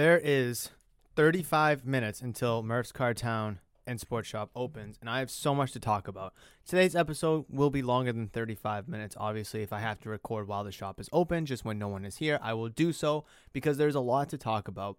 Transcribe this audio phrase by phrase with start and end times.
[0.00, 0.70] There is
[1.16, 5.72] 35 minutes until Murph's Car Town and Sports Shop opens, and I have so much
[5.72, 6.32] to talk about.
[6.66, 9.14] Today's episode will be longer than 35 minutes.
[9.20, 12.06] Obviously, if I have to record while the shop is open, just when no one
[12.06, 14.96] is here, I will do so because there's a lot to talk about.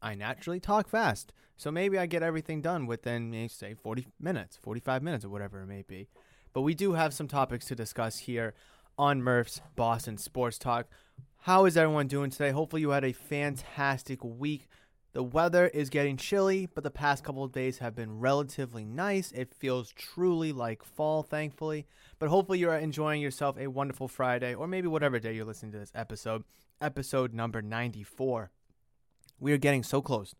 [0.00, 5.02] I naturally talk fast, so maybe I get everything done within, say, 40 minutes, 45
[5.02, 6.06] minutes, or whatever it may be.
[6.52, 8.54] But we do have some topics to discuss here
[8.96, 10.86] on Murph's Boston Sports Talk.
[11.44, 12.52] How is everyone doing today?
[12.52, 14.66] Hopefully, you had a fantastic week.
[15.12, 19.30] The weather is getting chilly, but the past couple of days have been relatively nice.
[19.30, 21.86] It feels truly like fall, thankfully.
[22.18, 25.78] But hopefully, you're enjoying yourself a wonderful Friday, or maybe whatever day you're listening to
[25.78, 26.44] this episode,
[26.80, 28.50] episode number 94.
[29.38, 30.34] We are getting so close,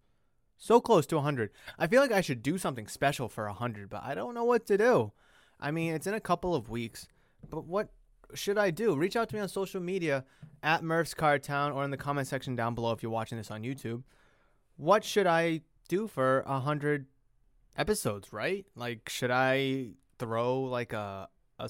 [0.57, 1.51] so close to 100.
[1.79, 4.65] I feel like I should do something special for 100, but I don't know what
[4.69, 5.13] to do.
[5.61, 7.09] I mean, it's in a couple of weeks,
[7.51, 7.91] but what
[8.35, 8.97] should I do?
[8.97, 10.25] Reach out to me on social media
[10.63, 13.63] at Murph's Town or in the comment section down below if you're watching this on
[13.63, 14.03] YouTube.
[14.77, 17.07] What should I do for a hundred
[17.77, 18.33] episodes?
[18.33, 18.67] Right?
[18.75, 21.29] Like, should I throw like a
[21.59, 21.69] a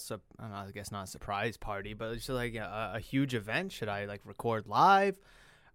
[0.49, 3.73] know, I guess not a surprise party, but just like a, a huge event?
[3.73, 5.17] Should I like record live?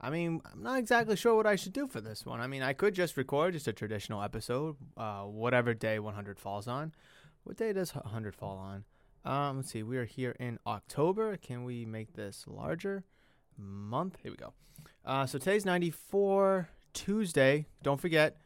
[0.02, 2.40] I mean, I'm not exactly sure what I should do for this one.
[2.40, 6.68] I mean, I could just record just a traditional episode, uh, whatever day 100 falls
[6.68, 6.94] on.
[7.44, 8.86] What day does 100 fall on?
[9.30, 9.84] Um, let's see.
[9.84, 11.38] We are here in October.
[11.38, 13.04] Can we make this larger?
[13.60, 14.18] Month.
[14.24, 14.54] Here we go.
[15.06, 17.68] Uh, so today's 94 Tuesday.
[17.84, 18.38] Don't forget,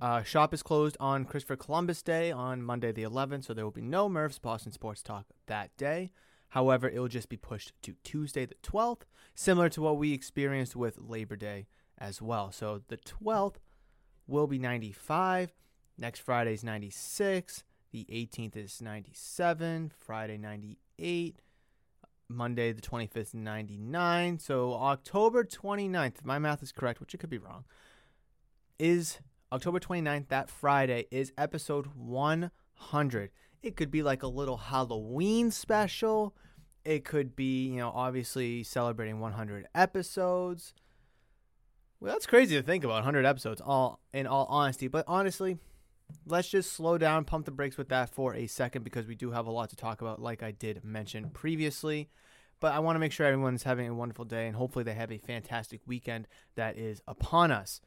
[0.00, 3.72] uh, shop is closed on Christopher Columbus Day on Monday the 11th, so there will
[3.72, 6.12] be no Murph's Boston Sports Talk that day.
[6.50, 9.02] However, it will just be pushed to Tuesday the 12th,
[9.34, 11.66] similar to what we experienced with Labor Day
[11.98, 12.52] as well.
[12.52, 13.56] So the 12th
[14.28, 15.52] will be 95.
[15.98, 17.64] Next Friday's 96.
[17.92, 21.40] The 18th is 97, Friday 98,
[22.28, 24.38] Monday the 25th 99.
[24.38, 27.64] So October 29th, if my math is correct, which it could be wrong,
[28.78, 29.18] is
[29.52, 33.30] October 29th, that Friday, is episode 100.
[33.62, 36.36] It could be like a little Halloween special.
[36.84, 40.74] It could be, you know, obviously celebrating 100 episodes.
[41.98, 45.58] Well, that's crazy to think about 100 episodes all in all honesty, but honestly,
[46.30, 49.30] let's just slow down, pump the brakes with that for a second because we do
[49.30, 52.08] have a lot to talk about, like I did mention previously.
[52.60, 55.10] But I want to make sure everyone's having a wonderful day and hopefully they have
[55.10, 57.80] a fantastic weekend that is upon us.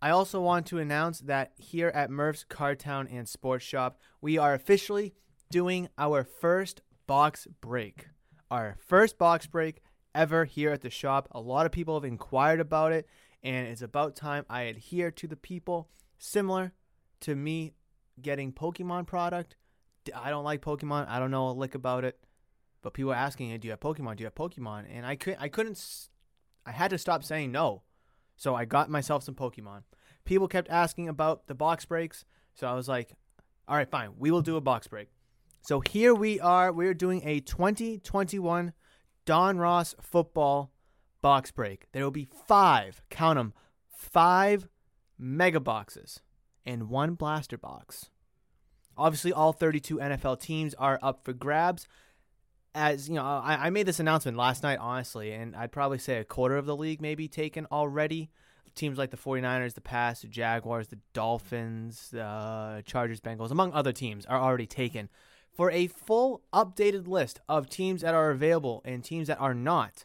[0.00, 4.38] I also want to announce that here at Murph's Car Town and Sports Shop, we
[4.38, 5.14] are officially
[5.50, 8.08] doing our first box break.
[8.50, 9.80] Our first box break
[10.14, 11.28] ever here at the shop.
[11.32, 13.08] A lot of people have inquired about it,
[13.42, 16.72] and it's about time I adhere to the people, similar
[17.24, 17.72] to me
[18.20, 19.56] getting Pokemon product.
[20.14, 21.08] I don't like Pokemon.
[21.08, 22.18] I don't know a lick about it.
[22.82, 24.16] But people are asking, hey, "Do you have Pokemon?
[24.16, 26.08] Do you have Pokemon?" And I could I couldn't
[26.66, 27.82] I had to stop saying no.
[28.36, 29.84] So I got myself some Pokemon.
[30.24, 32.24] People kept asking about the box breaks,
[32.54, 33.14] so I was like,
[33.66, 34.10] "All right, fine.
[34.18, 35.08] We will do a box break."
[35.62, 36.70] So here we are.
[36.72, 38.74] We're doing a 2021
[39.24, 40.72] Donruss football
[41.22, 41.86] box break.
[41.92, 43.54] There will be 5, count them,
[43.88, 44.68] 5
[45.16, 46.20] mega boxes
[46.66, 48.10] and one blaster box.
[48.96, 51.88] Obviously, all 32 NFL teams are up for grabs.
[52.74, 56.18] As you know, I, I made this announcement last night, honestly, and I'd probably say
[56.18, 58.30] a quarter of the league may be taken already.
[58.74, 63.72] Teams like the 49ers, the Pats, the Jaguars, the Dolphins, the uh, Chargers, Bengals, among
[63.72, 65.08] other teams, are already taken.
[65.52, 70.04] For a full updated list of teams that are available and teams that are not,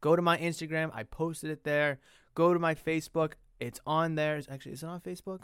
[0.00, 0.90] go to my Instagram.
[0.94, 1.98] I posted it there.
[2.34, 3.32] Go to my Facebook.
[3.60, 4.40] It's on there.
[4.50, 5.42] Actually, is it on Facebook?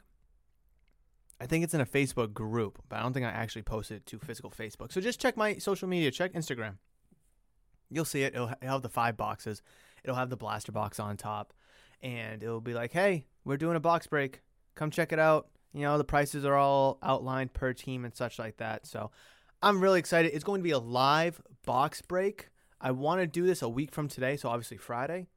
[1.41, 4.07] I think it's in a Facebook group, but I don't think I actually posted it
[4.07, 4.93] to physical Facebook.
[4.93, 6.77] So just check my social media, check Instagram.
[7.91, 8.35] You'll see it.
[8.35, 9.61] It'll, have the five boxes.
[10.05, 11.53] It'll have the blaster box on top.
[12.03, 14.41] and it'll be like, hey, we're doing a box break.
[14.75, 15.49] Come check it out.
[15.73, 18.87] You know, the prices are all outlined per team and such like that.
[18.87, 19.11] So
[19.63, 20.33] I'm really excited.
[20.35, 22.49] It's going to be a live box break.
[22.81, 25.29] I want to do this a week from today, so obviously Friday,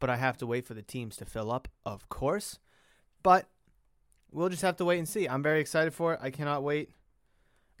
[0.00, 2.58] but I have to wait for the teams to fill up, of course.
[3.22, 3.48] But
[4.32, 5.26] we'll just have to wait and see.
[5.26, 6.20] I'm very excited for it.
[6.22, 6.90] I cannot wait.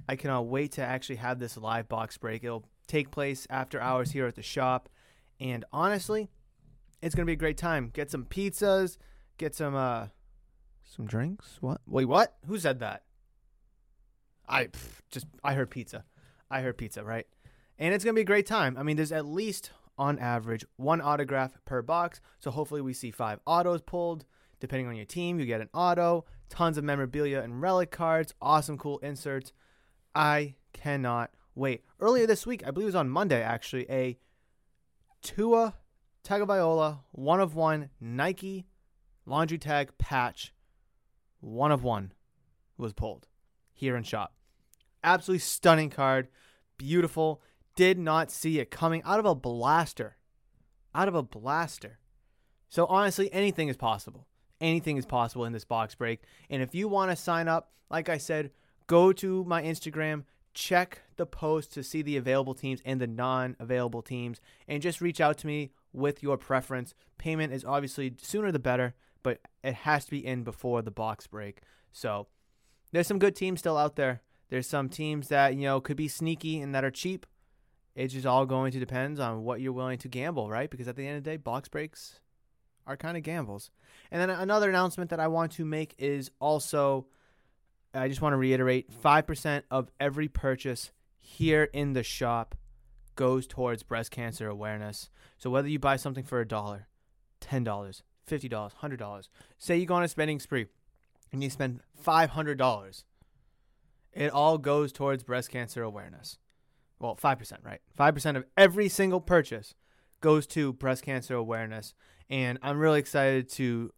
[0.08, 2.44] I cannot wait to actually have this live box break.
[2.44, 4.88] It'll take place after hours here at the shop.
[5.40, 6.28] And honestly,
[7.02, 7.90] it's gonna be a great time.
[7.92, 8.96] Get some pizzas,
[9.36, 10.08] get some uh
[10.84, 11.58] some drinks.
[11.60, 11.80] What?
[11.86, 12.36] Wait, what?
[12.46, 13.02] Who said that?
[14.48, 16.04] I pff, just I heard pizza.
[16.50, 17.26] I heard pizza, right?
[17.78, 18.76] And it's gonna be a great time.
[18.78, 22.20] I mean, there's at least on average one autograph per box.
[22.38, 24.24] So hopefully we see five autos pulled.
[24.60, 28.78] Depending on your team, you get an auto, tons of memorabilia and relic cards, awesome
[28.78, 29.52] cool inserts.
[30.14, 31.84] I cannot wait.
[32.00, 34.18] Earlier this week, I believe it was on Monday actually, a
[35.22, 35.74] Tua
[36.24, 38.66] Tagovailoa one of one Nike
[39.26, 40.52] laundry tag patch
[41.40, 42.12] one of one
[42.76, 43.26] was pulled
[43.72, 44.34] here in shop.
[45.02, 46.28] Absolutely stunning card.
[46.76, 47.42] Beautiful.
[47.76, 50.16] Did not see it coming out of a blaster.
[50.94, 51.98] Out of a blaster.
[52.68, 54.27] So honestly, anything is possible.
[54.60, 56.22] Anything is possible in this box break.
[56.50, 58.50] And if you want to sign up, like I said,
[58.86, 60.24] go to my Instagram,
[60.54, 65.00] check the post to see the available teams and the non available teams, and just
[65.00, 66.94] reach out to me with your preference.
[67.18, 71.26] Payment is obviously sooner the better, but it has to be in before the box
[71.26, 71.60] break.
[71.92, 72.26] So
[72.92, 74.22] there's some good teams still out there.
[74.48, 77.26] There's some teams that, you know, could be sneaky and that are cheap.
[77.94, 80.70] It's just all going to depend on what you're willing to gamble, right?
[80.70, 82.20] Because at the end of the day, box breaks
[82.88, 83.70] are kind of gambles.
[84.10, 87.06] And then another announcement that I want to make is also
[87.94, 90.90] I just want to reiterate 5% of every purchase
[91.20, 92.54] here in the shop
[93.16, 95.10] goes towards breast cancer awareness.
[95.38, 96.86] So whether you buy something for a dollar,
[97.40, 100.66] $10, $50, $100, say you go on a spending spree
[101.32, 103.04] and you spend $500,
[104.12, 106.38] it all goes towards breast cancer awareness.
[107.00, 107.80] Well, 5%, right?
[107.98, 109.74] 5% of every single purchase
[110.20, 111.94] goes to breast cancer awareness.
[112.30, 113.92] And I'm really excited to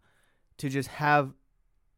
[0.58, 1.32] to just have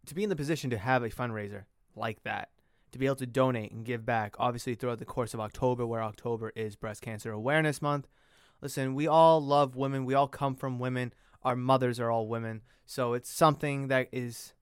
[0.06, 1.64] to be in the position to have a fundraiser
[1.96, 2.50] like that
[2.92, 6.02] to be able to donate and give back obviously throughout the course of October where
[6.02, 8.06] October is breast cancer awareness month.
[8.60, 10.04] Listen, we all love women.
[10.04, 11.12] We all come from women.
[11.42, 12.62] Our mothers are all women.
[12.86, 14.52] So it's something that is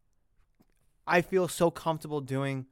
[1.07, 2.67] I feel so comfortable doing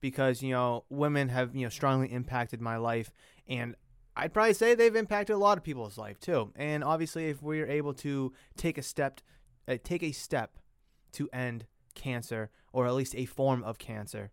[0.00, 3.10] because, you know, women have, you know, strongly impacted my life
[3.48, 3.76] and
[4.16, 6.52] I'd probably say they've impacted a lot of people's life too.
[6.56, 9.20] And obviously if we're able to take a step
[9.66, 10.58] uh, take a step
[11.12, 14.30] to end cancer or at least a form of cancer,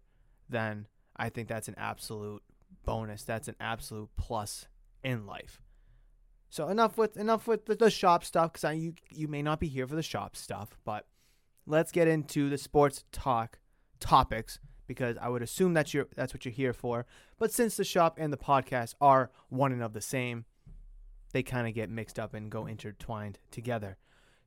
[0.50, 2.44] then I think that's an absolute
[2.86, 3.24] bonus.
[3.24, 4.68] That's an absolute plus
[5.04, 5.62] in life.
[6.50, 9.68] So enough with enough with the, the shop stuff because you you may not be
[9.68, 11.08] here for the shop stuff, but
[11.66, 13.60] let's get into the sports talk
[14.00, 17.06] topics because I would assume that's your that's what you're here for.
[17.40, 20.46] But since the shop and the podcast are one and of the same,
[21.32, 23.98] they kind of get mixed up and go intertwined together.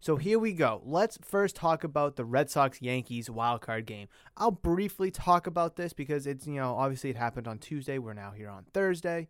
[0.00, 0.82] So here we go.
[0.84, 4.08] Let's first talk about the Red Sox Yankees wild card game.
[4.36, 7.98] I'll briefly talk about this because it's, you know, obviously it happened on Tuesday.
[7.98, 9.28] We're now here on Thursday.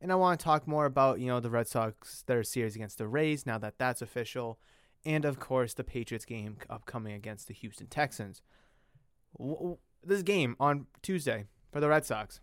[0.00, 2.98] And I want to talk more about, you know, the Red Sox, their series against
[2.98, 4.60] the Rays now that that's official.
[5.04, 8.40] And of course, the Patriots game upcoming against the Houston Texans.
[10.06, 12.40] This game on Tuesday for the Red Sox.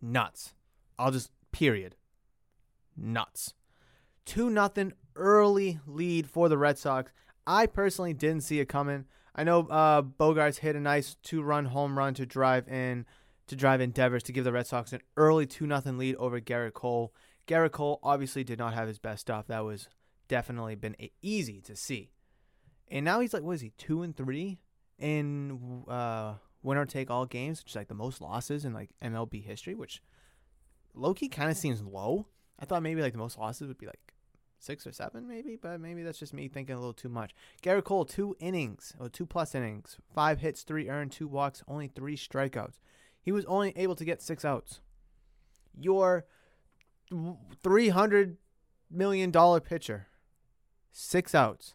[0.00, 0.54] Nuts.
[0.98, 1.96] I'll just, period.
[2.96, 3.54] Nuts.
[4.26, 7.12] 2 nothing early lead for the Red Sox.
[7.46, 9.04] I personally didn't see it coming.
[9.34, 13.06] I know uh, Bogaerts hit a nice two-run home run to drive in
[13.48, 16.40] to drive in Devers to give the Red Sox an early two nothing lead over
[16.40, 17.14] Gerrit Cole.
[17.46, 19.46] Gerrit Cole obviously did not have his best stuff.
[19.46, 19.88] That was
[20.26, 22.10] definitely been easy to see.
[22.88, 24.58] And now he's like, what is he, two and three
[24.98, 29.44] in uh, winner take all games, which is like the most losses in like MLB
[29.44, 30.02] history, which
[30.94, 32.26] Loki kind of seems low.
[32.58, 34.14] I thought maybe like the most losses would be like
[34.58, 37.34] six or seven, maybe, but maybe that's just me thinking a little too much.
[37.62, 41.88] Gerrit Cole, two innings, or two plus innings, five hits, three earned, two walks, only
[41.88, 42.80] three strikeouts.
[43.20, 44.80] He was only able to get six outs.
[45.78, 46.24] Your
[47.12, 48.36] $300
[48.90, 50.06] million pitcher,
[50.90, 51.74] six outs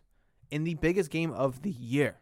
[0.50, 2.21] in the biggest game of the year.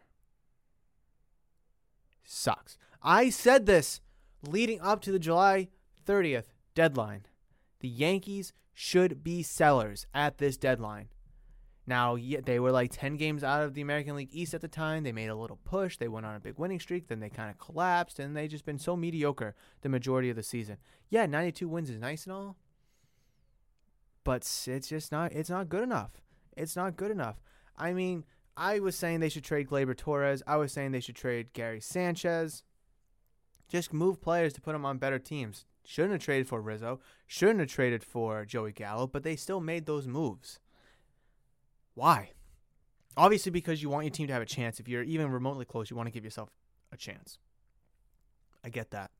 [2.32, 2.78] Sucks.
[3.02, 4.00] I said this
[4.46, 5.66] leading up to the July
[6.06, 6.44] 30th
[6.76, 7.26] deadline.
[7.80, 11.08] The Yankees should be sellers at this deadline.
[11.88, 15.02] Now, they were like 10 games out of the American League East at the time.
[15.02, 15.96] They made a little push.
[15.96, 17.08] They went on a big winning streak.
[17.08, 20.44] Then they kind of collapsed, and they've just been so mediocre the majority of the
[20.44, 20.76] season.
[21.08, 22.56] Yeah, 92 wins is nice and all,
[24.22, 25.32] but it's just not.
[25.32, 26.12] It's not good enough.
[26.56, 27.40] It's not good enough.
[27.76, 28.24] I mean,
[28.60, 30.42] I was saying they should trade Gleyber Torres.
[30.46, 32.62] I was saying they should trade Gary Sanchez.
[33.70, 35.64] Just move players to put them on better teams.
[35.82, 37.00] Shouldn't have traded for Rizzo.
[37.26, 40.60] Shouldn't have traded for Joey Gallo, but they still made those moves.
[41.94, 42.32] Why?
[43.16, 44.78] Obviously, because you want your team to have a chance.
[44.78, 46.50] If you're even remotely close, you want to give yourself
[46.92, 47.38] a chance.
[48.62, 49.10] I get that.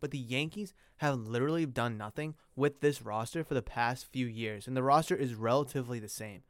[0.00, 4.66] But the Yankees have literally done nothing with this roster for the past few years,
[4.66, 6.42] and the roster is relatively the same.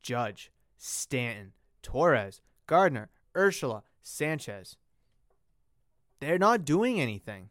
[0.00, 0.50] Judge,
[0.82, 4.76] Stanton, Torres, Gardner, Urshela, Sanchez.
[6.20, 7.50] They're not doing anything.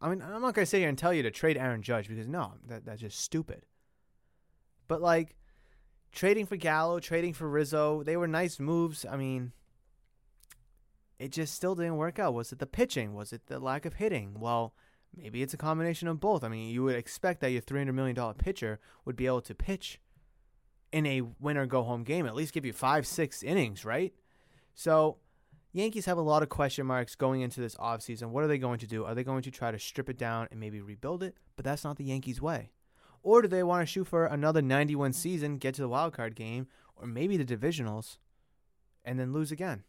[0.00, 2.08] I mean, I'm not going to sit here and tell you to trade Aaron Judge
[2.08, 3.66] because no, that, that's just stupid.
[4.86, 5.34] But like
[6.12, 9.04] trading for Gallo, trading for Rizzo, they were nice moves.
[9.04, 9.52] I mean,
[11.18, 12.34] it just still didn't work out.
[12.34, 13.14] Was it the pitching?
[13.14, 14.38] Was it the lack of hitting?
[14.38, 14.74] Well,
[15.16, 16.44] maybe it's a combination of both.
[16.44, 20.00] I mean, you would expect that your $300 million pitcher would be able to pitch
[20.94, 24.14] in a winner go home game, at least give you five, six innings, right?
[24.74, 25.16] So,
[25.72, 28.28] Yankees have a lot of question marks going into this offseason.
[28.28, 29.04] What are they going to do?
[29.04, 31.34] Are they going to try to strip it down and maybe rebuild it?
[31.56, 32.70] But that's not the Yankees' way.
[33.24, 36.36] Or do they want to shoot for another 91 season, get to the wild card
[36.36, 38.18] game, or maybe the divisionals,
[39.04, 39.82] and then lose again?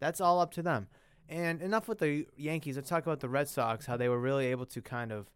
[0.00, 0.88] That's all up to them.
[1.28, 2.76] And enough with the Yankees.
[2.76, 5.26] Let's talk about the Red Sox, how they were really able to kind of.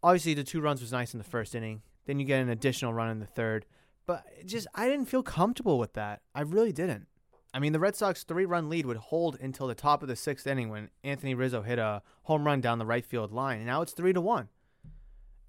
[0.00, 1.82] Obviously, the two runs was nice in the first inning.
[2.04, 3.66] Then you get an additional run in the third.
[4.06, 6.22] But just, I didn't feel comfortable with that.
[6.34, 7.06] I really didn't.
[7.52, 10.16] I mean, the Red Sox three run lead would hold until the top of the
[10.16, 13.58] sixth inning when Anthony Rizzo hit a home run down the right field line.
[13.58, 14.48] And now it's three to one.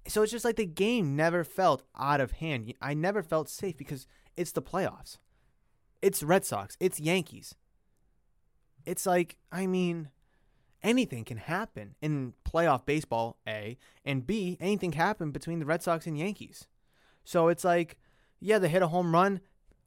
[0.06, 2.72] So it's just like the game never felt out of hand.
[2.80, 5.18] I never felt safe because it's the playoffs.
[6.00, 6.76] It's Red Sox.
[6.80, 7.54] It's Yankees
[8.88, 10.08] it's like, I mean,
[10.82, 15.82] anything can happen in playoff baseball, A, and B, anything can happen between the Red
[15.82, 16.66] Sox and Yankees.
[17.22, 17.98] So it's like,
[18.40, 19.40] yeah, they hit a home run,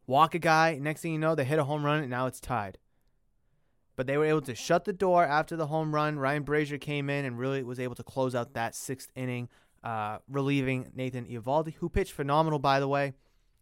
[0.08, 2.40] walk a guy, next thing you know, they hit a home run, and now it's
[2.40, 2.78] tied.
[3.96, 6.18] But they were able to shut the door after the home run.
[6.18, 9.50] Ryan Brasier came in and really was able to close out that sixth inning,
[9.84, 13.14] uh, relieving Nathan Eovaldi, who pitched phenomenal, by the way,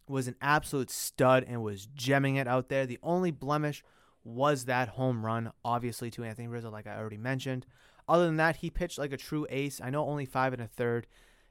[0.08, 2.86] was an absolute stud and was gemming it out there.
[2.86, 3.84] The only blemish
[4.24, 7.66] was that home run, obviously, to Anthony Rizzo, like I already mentioned.
[8.08, 9.80] Other than that, he pitched like a true ace.
[9.82, 11.08] I know only five and a third,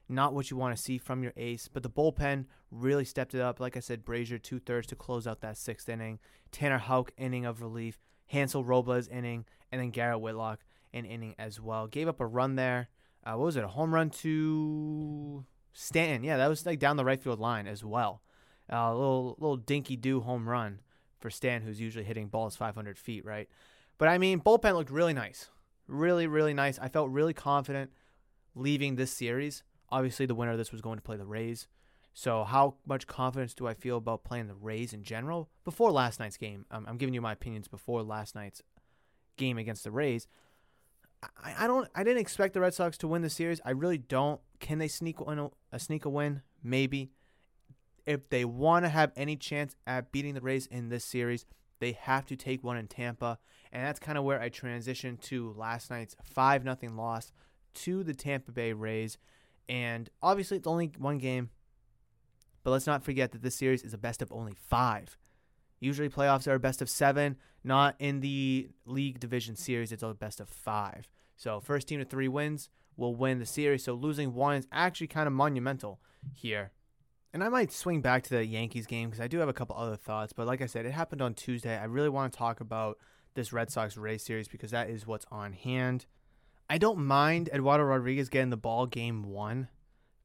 [0.09, 3.41] not what you want to see from your ace, but the bullpen really stepped it
[3.41, 3.59] up.
[3.59, 6.19] Like I said, Brasier two thirds to close out that sixth inning.
[6.51, 7.99] Tanner Houck inning of relief.
[8.25, 10.59] Hansel Robles inning, and then Garrett Whitlock
[10.93, 11.87] an inning as well.
[11.87, 12.89] Gave up a run there.
[13.23, 13.63] Uh, what was it?
[13.63, 16.23] A home run to Stanton.
[16.23, 18.21] Yeah, that was like down the right field line as well.
[18.69, 20.79] A uh, little little dinky do home run
[21.19, 23.49] for Stan, who's usually hitting balls 500 feet, right?
[23.97, 25.49] But I mean, bullpen looked really nice.
[25.87, 26.79] Really, really nice.
[26.79, 27.91] I felt really confident
[28.55, 29.63] leaving this series.
[29.91, 31.67] Obviously, the winner of this was going to play the Rays.
[32.13, 35.49] So, how much confidence do I feel about playing the Rays in general?
[35.63, 38.61] Before last night's game, um, I'm giving you my opinions before last night's
[39.37, 40.27] game against the Rays.
[41.43, 41.87] I, I don't.
[41.95, 43.61] I didn't expect the Red Sox to win the series.
[43.65, 44.41] I really don't.
[44.59, 46.41] Can they sneak a, a sneak a win?
[46.63, 47.11] Maybe
[48.05, 51.45] if they want to have any chance at beating the Rays in this series,
[51.79, 53.37] they have to take one in Tampa.
[53.71, 57.31] And that's kind of where I transitioned to last night's 5 0 loss
[57.75, 59.17] to the Tampa Bay Rays.
[59.69, 61.49] And obviously, it's only one game.
[62.63, 65.17] But let's not forget that this series is a best of only five.
[65.79, 67.37] Usually, playoffs are a best of seven.
[67.63, 71.09] Not in the league division series, it's a best of five.
[71.37, 73.85] So, first team to three wins will win the series.
[73.85, 76.01] So, losing one is actually kind of monumental
[76.33, 76.71] here
[77.33, 79.75] and I might swing back to the Yankees game because I do have a couple
[79.75, 80.33] other thoughts.
[80.33, 81.77] But like I said, it happened on Tuesday.
[81.77, 82.97] I really want to talk about
[83.35, 86.07] this Red Sox Rays series because that is what's on hand.
[86.69, 89.69] I don't mind Eduardo Rodriguez getting the ball game one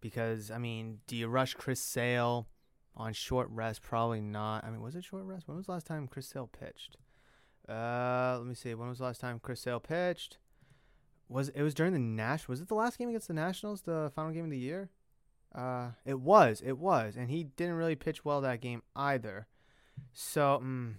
[0.01, 2.47] because, I mean, do you rush Chris Sale
[2.95, 3.81] on short rest?
[3.83, 4.63] Probably not.
[4.65, 5.49] I mean, was it short rest?
[5.49, 6.99] When was the last time Chris Sale pitched?
[7.67, 8.75] Uh, let me see.
[8.75, 10.37] When was the last time Chris Sale pitched?
[11.31, 12.47] Was it was during the Nash?
[12.47, 14.91] Was it the last game against the Nationals, the final game of the year?
[15.55, 19.47] Uh, it was, it was, and he didn't really pitch well that game either.
[20.13, 20.99] So, um,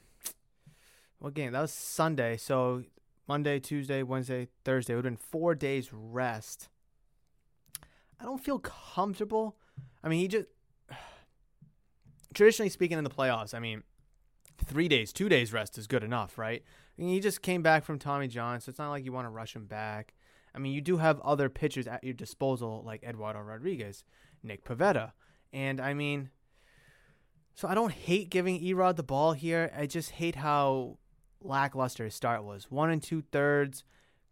[1.19, 1.51] what game?
[1.51, 2.37] That was Sunday.
[2.37, 2.83] So
[3.27, 4.93] Monday, Tuesday, Wednesday, Thursday.
[4.93, 6.69] It would have been four days rest.
[8.19, 9.57] I don't feel comfortable.
[10.03, 10.47] I mean, he just
[12.33, 13.53] traditionally speaking in the playoffs.
[13.53, 13.83] I mean,
[14.63, 16.63] three days, two days rest is good enough, right?
[16.97, 19.25] I mean, he just came back from Tommy John, so it's not like you want
[19.25, 20.13] to rush him back.
[20.53, 24.05] I mean, you do have other pitchers at your disposal, like Eduardo Rodriguez.
[24.45, 25.11] Nick Pivetta.
[25.51, 26.29] And I mean,
[27.55, 29.71] so I don't hate giving Erod the ball here.
[29.75, 30.97] I just hate how
[31.41, 32.69] lackluster his start was.
[32.69, 33.83] One and two thirds,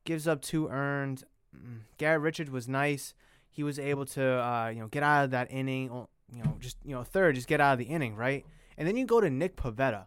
[0.03, 1.23] gives up two earned.
[1.55, 3.13] Mm, Garrett Richards was nice.
[3.49, 5.89] He was able to, uh, you know, get out of that inning.
[6.31, 8.45] You know, just you know, third, just get out of the inning, right?
[8.77, 10.05] And then you go to Nick Pivetta,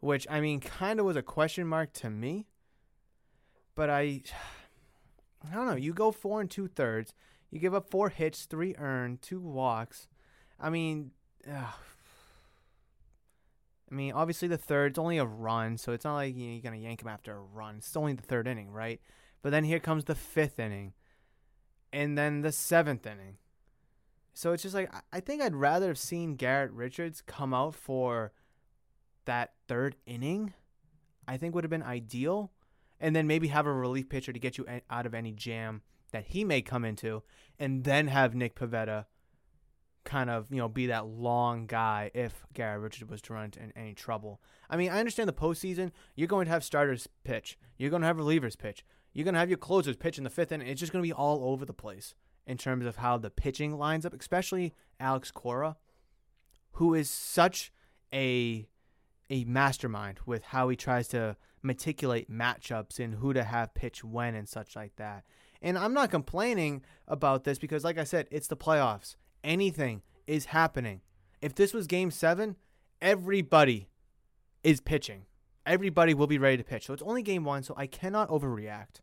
[0.00, 2.46] which I mean kind of was a question mark to me.
[3.74, 4.22] But I
[5.50, 5.76] I don't know.
[5.76, 7.12] You go four and two thirds.
[7.50, 10.08] You give up four hits, three earned, two walks.
[10.60, 11.12] I mean,
[11.50, 11.74] ugh.
[13.90, 16.62] I mean, obviously the third, it's only a run, so it's not like you are
[16.62, 17.76] gonna yank him after a run.
[17.78, 19.00] It's only the third inning, right?
[19.42, 20.92] But then here comes the fifth inning,
[21.92, 23.38] and then the seventh inning.
[24.34, 28.32] So it's just like I think I'd rather have seen Garrett Richards come out for
[29.24, 30.52] that third inning.
[31.26, 32.52] I think would have been ideal,
[33.00, 36.28] and then maybe have a relief pitcher to get you out of any jam that
[36.28, 37.22] he may come into,
[37.58, 39.06] and then have Nick Pivetta
[40.04, 43.60] kind of you know be that long guy if Garrett Richards was to run into
[43.76, 44.40] any trouble.
[44.70, 45.92] I mean, I understand the postseason.
[46.14, 47.58] You're going to have starters pitch.
[47.76, 48.84] You're going to have relievers pitch.
[49.12, 50.68] You're going to have your closers pitch in the fifth inning.
[50.68, 52.14] It's just going to be all over the place
[52.46, 55.76] in terms of how the pitching lines up, especially Alex Cora,
[56.72, 57.72] who is such
[58.12, 58.68] a
[59.30, 64.34] a mastermind with how he tries to meticulate matchups and who to have pitch when
[64.34, 65.24] and such like that.
[65.60, 69.16] And I'm not complaining about this because, like I said, it's the playoffs.
[69.48, 71.00] Anything is happening.
[71.40, 72.56] If this was game seven,
[73.00, 73.88] everybody
[74.62, 75.22] is pitching.
[75.64, 76.84] Everybody will be ready to pitch.
[76.84, 79.00] So it's only game one, so I cannot overreact.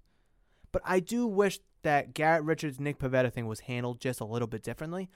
[0.71, 4.47] But I do wish that Garrett Richards Nick Pivetta thing was handled just a little
[4.47, 5.09] bit differently.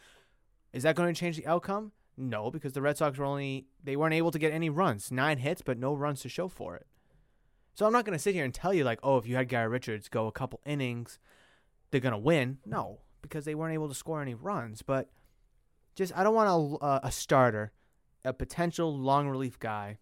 [0.74, 1.92] Is that going to change the outcome?
[2.18, 5.12] No, because the Red Sox were only they weren't able to get any runs.
[5.12, 6.88] Nine hits, but no runs to show for it.
[7.76, 9.48] So I'm not going to sit here and tell you like, oh, if you had
[9.48, 11.20] Garrett Richards go a couple innings,
[11.92, 12.58] they're going to win.
[12.66, 14.82] No, because they weren't able to score any runs.
[14.82, 15.10] But
[16.00, 17.74] just I don't want a, a starter,
[18.26, 20.00] a potential long relief guy,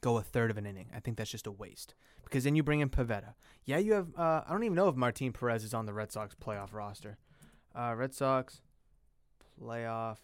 [0.00, 0.90] go a third of an inning.
[0.94, 1.94] I think that's just a waste
[2.24, 3.34] because then you bring in Pivetta.
[3.64, 4.08] Yeah, you have.
[4.16, 7.18] Uh, I don't even know if Martin Perez is on the Red Sox playoff roster.
[7.74, 8.60] Uh, Red Sox
[9.60, 10.18] playoff.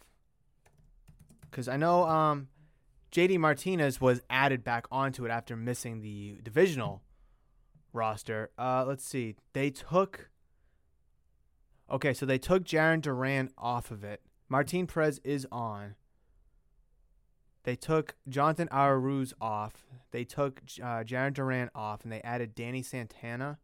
[1.50, 2.48] Because I know um,
[3.10, 7.02] JD Martinez was added back onto it after missing the divisional
[7.92, 8.50] roster.
[8.56, 9.34] Uh, let's see.
[9.54, 10.30] They took.
[11.90, 14.20] Okay, so they took Jarren Duran off of it.
[14.48, 15.94] Martin Perez is on.
[17.64, 19.86] They took Jonathan Arauz off.
[20.10, 23.58] They took uh, Jarren Duran off, and they added Danny Santana.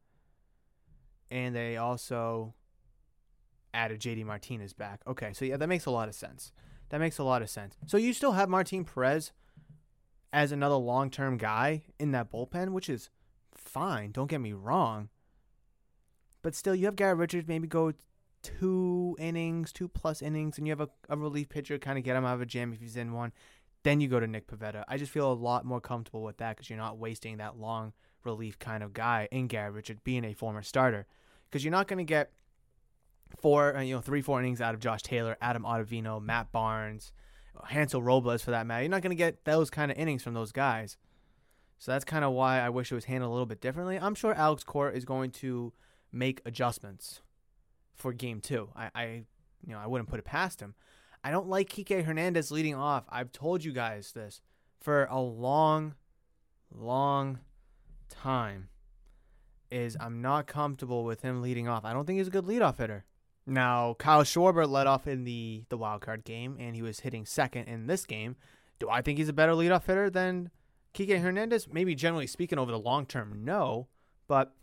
[1.31, 2.55] And they also
[3.73, 5.01] added JD Martinez back.
[5.07, 6.53] Okay, so yeah, that makes a lot of sense.
[6.90, 7.77] That makes a lot of sense.
[7.87, 9.33] So you still have Martin Perez
[10.33, 13.09] as another long term guy in that bullpen, which is
[13.55, 14.12] fine.
[14.12, 15.09] Don't get me wrong.
[16.42, 17.92] But still, you have Garrett Richards maybe go
[18.44, 22.14] two innings, two plus innings, and you have a, a relief pitcher kind of get
[22.14, 23.33] him out of a jam if he's in one.
[23.83, 24.85] Then you go to Nick Pivetta.
[24.87, 27.92] I just feel a lot more comfortable with that because you're not wasting that long
[28.24, 31.07] relief kind of guy in Garrett Richard being a former starter.
[31.50, 32.30] Because you're not going to get
[33.40, 37.12] four, uh, you know, three, four innings out of Josh Taylor, Adam Ottavino, Matt Barnes,
[37.66, 38.83] Hansel Robles for that matter.
[38.83, 40.96] You're not going to get those kind of innings from those guys.
[41.78, 43.98] So that's kind of why I wish it was handled a little bit differently.
[43.98, 45.72] I'm sure Alex Cora is going to
[46.12, 47.20] make adjustments
[47.94, 48.70] for game two.
[48.74, 49.04] I, I
[49.66, 50.74] you know, I wouldn't put it past him.
[51.22, 53.04] I don't like Kike Hernandez leading off.
[53.09, 54.42] I've told you guys this
[54.80, 55.94] for a long,
[56.70, 57.38] long
[58.11, 58.68] time.
[59.70, 61.85] Is I'm not comfortable with him leading off.
[61.85, 63.04] I don't think he's a good leadoff hitter.
[63.46, 67.26] Now, Kyle Schwarber led off in the the wild card game, and he was hitting
[67.26, 68.37] second in this game.
[68.78, 70.50] Do I think he's a better leadoff hitter than
[70.94, 71.68] Kike Hernandez?
[71.72, 73.88] Maybe generally speaking, over the long term, no.
[74.28, 74.54] But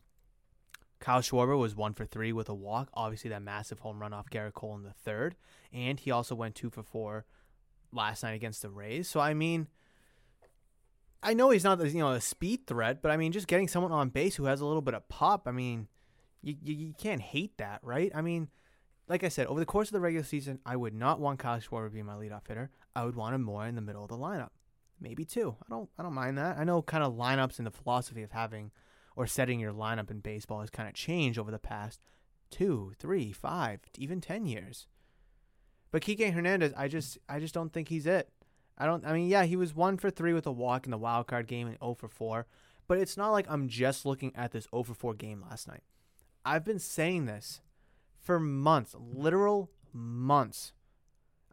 [1.01, 2.89] Kyle Schwarber was one for three with a walk.
[2.93, 5.35] Obviously, that massive home run off Gerrit Cole in the third.
[5.73, 7.25] And he also went two for four
[7.91, 9.09] last night against the Rays.
[9.09, 9.67] So, I mean,
[11.23, 13.91] I know he's not you know a speed threat, but I mean, just getting someone
[13.91, 15.87] on base who has a little bit of pop, I mean,
[16.43, 18.11] you, you, you can't hate that, right?
[18.13, 18.49] I mean,
[19.07, 21.59] like I said, over the course of the regular season, I would not want Kyle
[21.59, 22.69] Schwarber to be my leadoff hitter.
[22.95, 24.49] I would want him more in the middle of the lineup.
[24.99, 25.55] Maybe two.
[25.63, 26.59] I don't I don't mind that.
[26.59, 28.71] I know kind of lineups and the philosophy of having
[29.15, 31.99] or setting your lineup in baseball has kind of changed over the past
[32.49, 34.87] two, three, five, even ten years.
[35.91, 38.29] But Kike Hernandez, I just I just don't think he's it.
[38.77, 40.97] I don't I mean, yeah, he was one for three with a walk in the
[40.97, 42.47] wild card game and 0 for 4.
[42.87, 45.83] But it's not like I'm just looking at this 0 for 4 game last night.
[46.43, 47.61] I've been saying this
[48.19, 50.73] for months, literal months.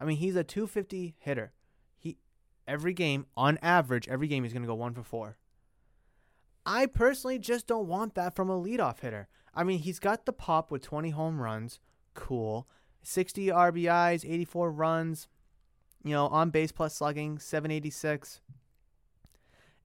[0.01, 1.53] I mean, he's a 250 hitter.
[1.97, 2.19] He
[2.67, 5.37] every game, on average, every game he's gonna go one for four.
[6.69, 9.29] I personally just don't want that from a leadoff hitter.
[9.55, 11.81] I mean, he's got the pop with 20 home runs.
[12.13, 12.69] Cool.
[13.03, 15.29] 60 RBIs, 84 runs,
[16.05, 18.43] you know, on base plus slugging, 786.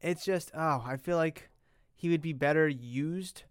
[0.02, 1.50] It's just, oh, I feel like
[1.96, 3.44] he would be better used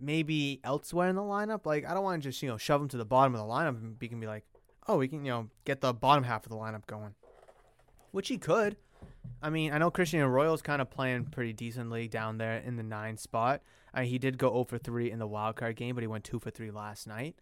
[0.00, 1.64] maybe elsewhere in the lineup.
[1.64, 3.46] Like, I don't want to just, you know, shove him to the bottom of the
[3.46, 4.44] lineup and we can be like,
[4.88, 7.14] oh, we can, you know, get the bottom half of the lineup going.
[8.10, 8.76] which he could.
[9.42, 12.82] I mean, I know Christian Arroyo's kind of playing pretty decently down there in the
[12.82, 13.62] nine spot.
[13.94, 16.24] Uh, he did go 0 for 3 in the wild card game, but he went
[16.24, 17.36] 2 for 3 last night.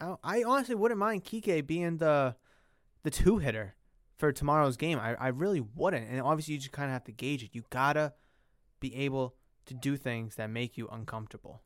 [0.00, 2.36] I, I honestly wouldn't mind Kike being the
[3.02, 3.74] the two hitter
[4.16, 4.98] for tomorrow's game.
[4.98, 6.08] I, I really wouldn't.
[6.08, 7.50] And obviously, you just kind of have to gauge it.
[7.52, 8.12] You gotta
[8.80, 9.34] be able
[9.66, 11.62] to do things that make you uncomfortable.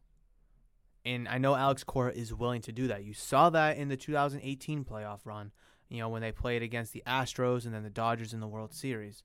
[1.05, 3.05] And I know Alex Cora is willing to do that.
[3.05, 5.53] You saw that in the 2018 playoff run,
[5.89, 8.75] you know, when they played against the Astros and then the Dodgers in the World
[8.75, 9.23] Series.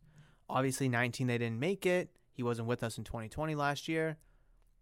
[0.52, 2.10] Obviously, 19, they didn't make it.
[2.34, 4.18] He wasn't with us in 2020 last year.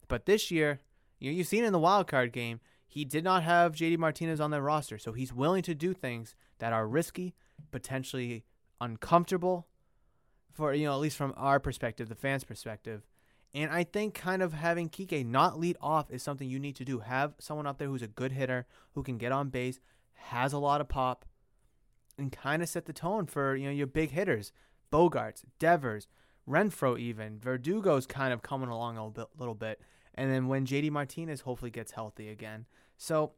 [0.07, 0.79] But this year,
[1.19, 4.39] you know, you've seen in the wild card game, he did not have JD Martinez
[4.39, 4.97] on their roster.
[4.97, 7.35] So he's willing to do things that are risky,
[7.69, 8.45] potentially
[8.81, 9.67] uncomfortable
[10.51, 13.03] for, you know, at least from our perspective, the fans' perspective.
[13.53, 16.85] And I think kind of having Kike not lead off is something you need to
[16.85, 16.99] do.
[16.99, 19.79] Have someone out there who's a good hitter, who can get on base,
[20.13, 21.25] has a lot of pop,
[22.17, 24.51] and kind of set the tone for, you know, your big hitters.
[24.91, 26.07] Bogaerts, Devers,
[26.47, 27.39] Renfroe, even.
[27.39, 29.81] Verdugo's kind of coming along a little bit.
[30.15, 32.65] And then when JD Martinez hopefully gets healthy again.
[32.97, 33.33] So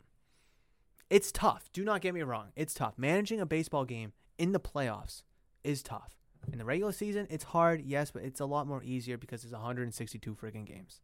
[1.10, 1.70] it's tough.
[1.74, 2.48] Do not get me wrong.
[2.56, 2.94] It's tough.
[2.98, 5.24] Managing a baseball game in the playoffs
[5.64, 6.16] is tough.
[6.52, 9.54] In the regular season, it's hard, yes, but it's a lot more easier because it's
[9.54, 11.02] 162 freaking games.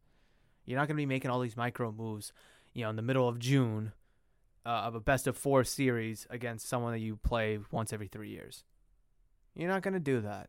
[0.64, 2.32] You're not going to be making all these micro moves,
[2.74, 3.92] you know, in the middle of June
[4.66, 8.30] uh, of a best of four series against someone that you play once every three
[8.30, 8.64] years.
[9.58, 10.48] You're not going to do that.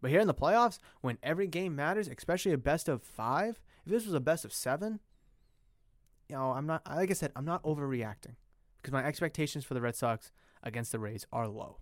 [0.00, 3.92] But here in the playoffs, when every game matters, especially a best of five, if
[3.92, 5.00] this was a best of seven,
[6.28, 8.36] you know, I'm not, like I said, I'm not overreacting
[8.76, 10.30] because my expectations for the Red Sox
[10.62, 11.78] against the Rays are low.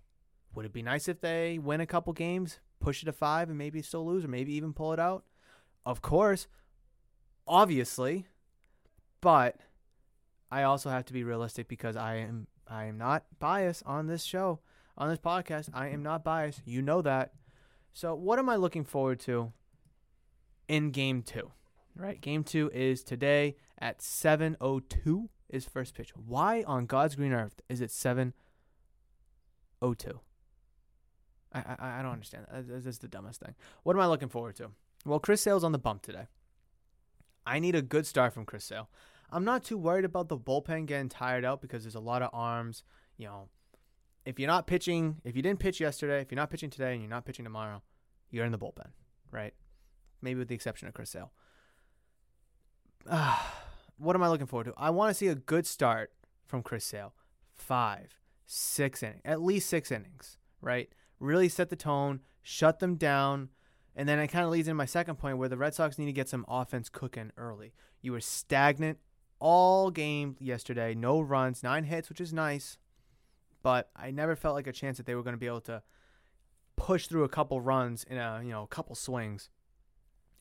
[0.53, 3.57] Would it be nice if they win a couple games, push it to five, and
[3.57, 5.23] maybe still lose, or maybe even pull it out?
[5.85, 6.47] Of course,
[7.47, 8.27] obviously,
[9.19, 9.57] but
[10.51, 14.23] I also have to be realistic because I am I am not biased on this
[14.23, 14.59] show,
[14.97, 15.69] on this podcast.
[15.73, 16.61] I am not biased.
[16.65, 17.33] You know that.
[17.93, 19.51] So, what am I looking forward to
[20.67, 21.51] in game two?
[21.95, 26.11] Right, game two is today at 7:02 is first pitch.
[26.15, 28.33] Why on God's green earth is it 7:02?
[31.53, 32.45] I, I I don't understand.
[32.51, 33.55] This is the dumbest thing.
[33.83, 34.71] What am I looking forward to?
[35.05, 36.27] Well, Chris Sale's on the bump today.
[37.45, 38.89] I need a good start from Chris Sale.
[39.31, 42.29] I'm not too worried about the bullpen getting tired out because there's a lot of
[42.33, 42.83] arms.
[43.17, 43.49] You know,
[44.25, 47.01] if you're not pitching, if you didn't pitch yesterday, if you're not pitching today and
[47.01, 47.81] you're not pitching tomorrow,
[48.29, 48.89] you're in the bullpen,
[49.31, 49.53] right?
[50.21, 51.31] Maybe with the exception of Chris Sale.
[53.09, 53.37] Uh,
[53.97, 54.73] what am I looking forward to?
[54.77, 56.11] I want to see a good start
[56.45, 57.13] from Chris Sale.
[57.55, 60.89] Five, six innings, at least six innings, right?
[61.19, 63.49] Really set the tone, shut them down.
[63.95, 66.05] And then it kind of leads into my second point where the Red Sox need
[66.05, 67.73] to get some offense cooking early.
[68.01, 68.99] You were stagnant
[69.39, 72.77] all game yesterday, no runs, nine hits, which is nice,
[73.63, 75.81] but I never felt like a chance that they were going to be able to
[76.75, 79.49] push through a couple runs in a you know a couple swings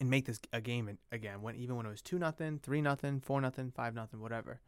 [0.01, 1.43] and make this a game again.
[1.43, 4.61] When even when it was two nothing, three nothing, four nothing, five nothing, whatever.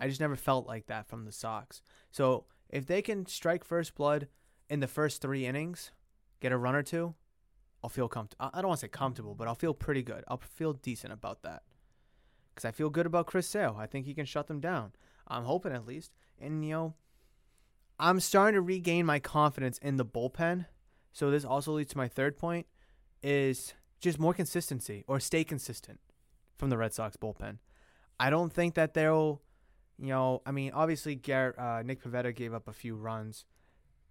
[0.00, 1.82] I just never felt like that from the Sox.
[2.10, 4.28] So if they can strike first blood
[4.68, 5.92] in the first three innings,
[6.40, 7.14] get a run or two,
[7.84, 8.50] I'll feel comfortable.
[8.52, 10.24] I don't want to say comfortable, but I'll feel pretty good.
[10.28, 11.62] I'll feel decent about that.
[12.54, 13.76] Because I feel good about Chris Sale.
[13.78, 14.92] I think he can shut them down.
[15.28, 16.12] I'm hoping at least.
[16.40, 16.94] And, you know,
[18.02, 20.66] I'm starting to regain my confidence in the bullpen.
[21.12, 22.66] So this also leads to my third point
[23.22, 26.00] is just more consistency or stay consistent
[26.58, 27.58] from the Red Sox bullpen.
[28.18, 29.40] I don't think that they'll,
[30.00, 33.44] you know, I mean, obviously Garrett, uh, Nick Pivetta gave up a few runs,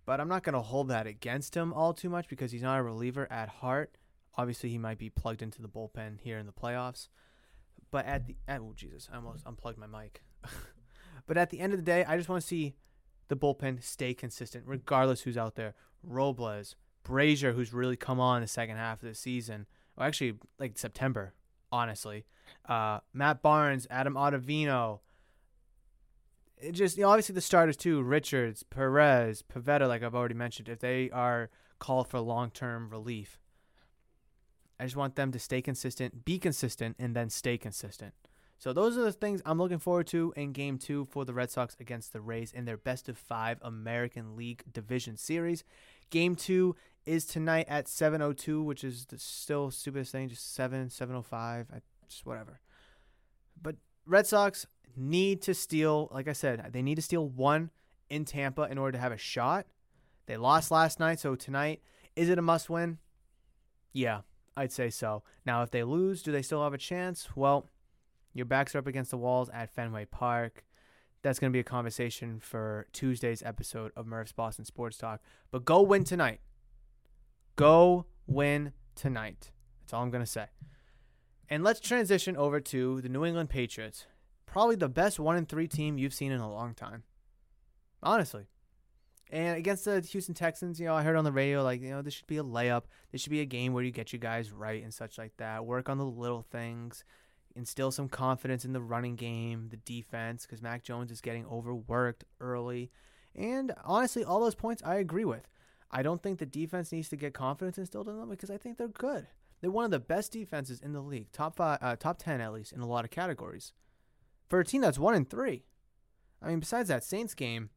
[0.05, 2.79] but I'm not going to hold that against him all too much because he's not
[2.79, 3.97] a reliever at heart.
[4.37, 7.09] Obviously, he might be plugged into the bullpen here in the playoffs.
[7.91, 10.21] But at the oh Jesus, I almost unplugged my mic.
[11.27, 12.75] but at the end of the day, I just want to see
[13.31, 15.73] the bullpen stay consistent, regardless who's out there.
[16.03, 20.77] Robles, Brasier, who's really come on the second half of the season, well, actually like
[20.77, 21.33] September,
[21.71, 22.25] honestly.
[22.67, 24.99] Uh, Matt Barnes, Adam Ottavino.
[26.57, 30.67] It just you know, obviously the starters too: Richards, Perez, Pivetta, like I've already mentioned.
[30.67, 33.39] If they are called for long-term relief,
[34.77, 38.13] I just want them to stay consistent, be consistent, and then stay consistent.
[38.61, 41.49] So those are the things I'm looking forward to in Game Two for the Red
[41.49, 45.63] Sox against the Rays in their best of five American League Division Series.
[46.11, 51.81] Game Two is tonight at 7:02, which is the still stupidest thing, just 7 7:05,
[52.07, 52.59] just whatever.
[53.59, 57.71] But Red Sox need to steal, like I said, they need to steal one
[58.11, 59.65] in Tampa in order to have a shot.
[60.27, 61.81] They lost last night, so tonight
[62.15, 62.99] is it a must-win?
[63.91, 64.21] Yeah,
[64.55, 65.23] I'd say so.
[65.47, 67.35] Now, if they lose, do they still have a chance?
[67.35, 67.67] Well,
[68.33, 70.65] your backs are up against the walls at Fenway Park.
[71.21, 75.21] That's going to be a conversation for Tuesday's episode of Murph's Boston Sports Talk.
[75.51, 76.39] But go win tonight.
[77.55, 79.51] Go win tonight.
[79.81, 80.45] That's all I'm going to say.
[81.49, 84.07] And let's transition over to the New England Patriots.
[84.45, 87.03] Probably the best 1 and 3 team you've seen in a long time.
[88.01, 88.47] Honestly.
[89.29, 92.01] And against the Houston Texans, you know, I heard on the radio like, you know,
[92.01, 92.83] this should be a layup.
[93.11, 95.65] This should be a game where you get you guys right and such like that.
[95.65, 97.03] Work on the little things
[97.55, 102.23] instill some confidence in the running game, the defense, because Mac Jones is getting overworked
[102.39, 102.91] early.
[103.35, 105.47] And honestly, all those points I agree with.
[105.89, 108.77] I don't think the defense needs to get confidence instilled in them because I think
[108.77, 109.27] they're good.
[109.59, 112.53] They're one of the best defenses in the league, top five, uh, top ten at
[112.53, 113.73] least in a lot of categories.
[114.49, 115.65] For a team that's one in three,
[116.41, 117.69] I mean, besides that Saints game,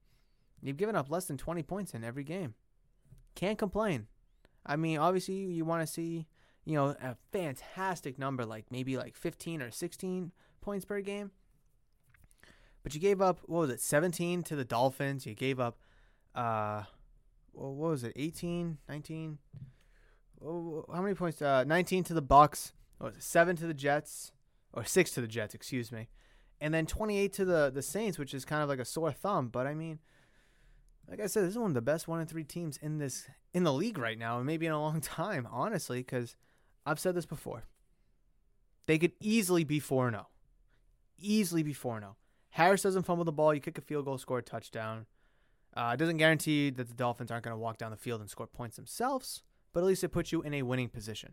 [0.62, 2.54] you've given up less than 20 points in every game.
[3.34, 4.06] Can't complain.
[4.64, 6.26] I mean, obviously, you want to see
[6.64, 11.31] you know, a fantastic number, like maybe like 15 or 16 points per game.
[12.83, 15.27] But you gave up, what was it, 17 to the Dolphins.
[15.27, 15.79] You gave up,
[16.35, 16.85] uh,
[17.53, 19.38] what was it, 18, 19?
[20.44, 21.40] Oh, how many points?
[21.40, 22.72] Uh, 19 to the Bucks.
[22.98, 24.33] What was it, 7 to the Jets?
[24.72, 26.09] Or 6 to the Jets, excuse me.
[26.61, 29.48] And then 28 to the, the Saints, which is kind of like a sore thumb.
[29.48, 29.98] But I mean,
[31.09, 33.29] like I said, this is one of the best one and three teams in this
[33.53, 36.37] in the league right now, and maybe in a long time, honestly, because–
[36.87, 37.64] I've said this before.
[38.87, 40.27] They could easily be 4 0.
[41.18, 42.16] Easily be 4 0.
[42.51, 43.55] Harris doesn't fumble the ball.
[43.55, 45.07] You kick a field goal, score a touchdown.
[45.77, 48.31] Uh, it doesn't guarantee that the Dolphins aren't going to walk down the field and
[48.31, 49.42] score points themselves,
[49.73, 51.33] but at least it puts you in a winning position.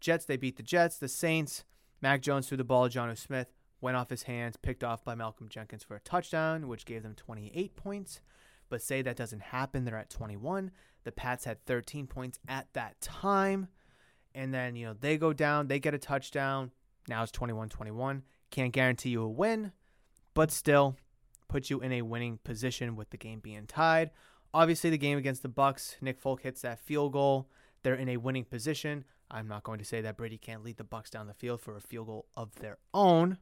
[0.00, 0.98] Jets, they beat the Jets.
[0.98, 1.64] The Saints,
[2.00, 2.88] Mac Jones threw the ball.
[2.88, 6.86] Jonnu Smith went off his hands, picked off by Malcolm Jenkins for a touchdown, which
[6.86, 8.20] gave them 28 points.
[8.70, 10.70] But say that doesn't happen, they're at 21.
[11.04, 13.68] The Pats had 13 points at that time
[14.34, 16.70] and then you know they go down, they get a touchdown.
[17.08, 18.22] Now it's 21-21.
[18.50, 19.72] Can't guarantee you a win,
[20.34, 20.96] but still
[21.48, 24.10] puts you in a winning position with the game being tied.
[24.52, 27.50] Obviously, the game against the Bucks, Nick Folk hits that field goal.
[27.82, 29.04] They're in a winning position.
[29.30, 31.76] I'm not going to say that Brady can't lead the Bucks down the field for
[31.76, 33.38] a field goal of their own,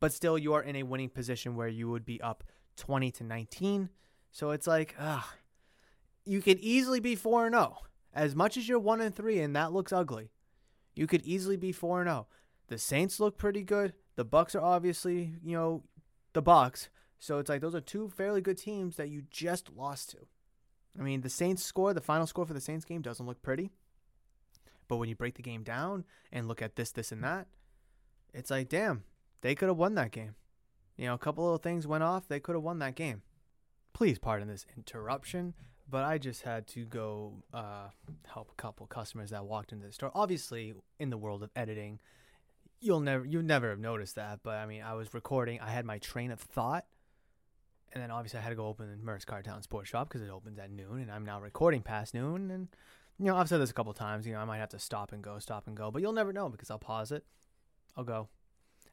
[0.00, 2.44] but still, you are in a winning position where you would be up
[2.76, 3.90] 20 to 19.
[4.30, 5.34] So it's like, ah,
[6.24, 7.78] you could easily be 4 0.
[8.14, 10.30] As much as you're one and three, and that looks ugly,
[10.94, 12.26] you could easily be four and zero.
[12.28, 12.34] Oh.
[12.68, 13.94] The Saints look pretty good.
[14.16, 15.84] The Bucks are obviously, you know,
[16.34, 16.90] the Bucks.
[17.18, 20.18] So it's like those are two fairly good teams that you just lost to.
[20.98, 23.70] I mean, the Saints score, the final score for the Saints game doesn't look pretty.
[24.86, 27.46] But when you break the game down and look at this, this, and that,
[28.32, 29.04] it's like, damn,
[29.42, 30.34] they could have won that game.
[30.96, 32.26] You know, a couple little things went off.
[32.26, 33.22] They could have won that game.
[33.92, 35.54] Please pardon this interruption
[35.90, 37.88] but I just had to go uh,
[38.26, 40.10] help a couple customers that walked into the store.
[40.14, 42.00] Obviously, in the world of editing,
[42.80, 44.40] you'll never you never have noticed that.
[44.42, 45.60] But I mean, I was recording.
[45.60, 46.84] I had my train of thought,
[47.92, 50.58] and then obviously I had to go open Murph's Cartown Sports Shop because it opens
[50.58, 52.50] at noon, and I'm now recording past noon.
[52.50, 52.68] And
[53.18, 54.26] you know, I've said this a couple times.
[54.26, 56.32] You know, I might have to stop and go, stop and go, but you'll never
[56.32, 57.24] know because I'll pause it,
[57.96, 58.28] I'll go,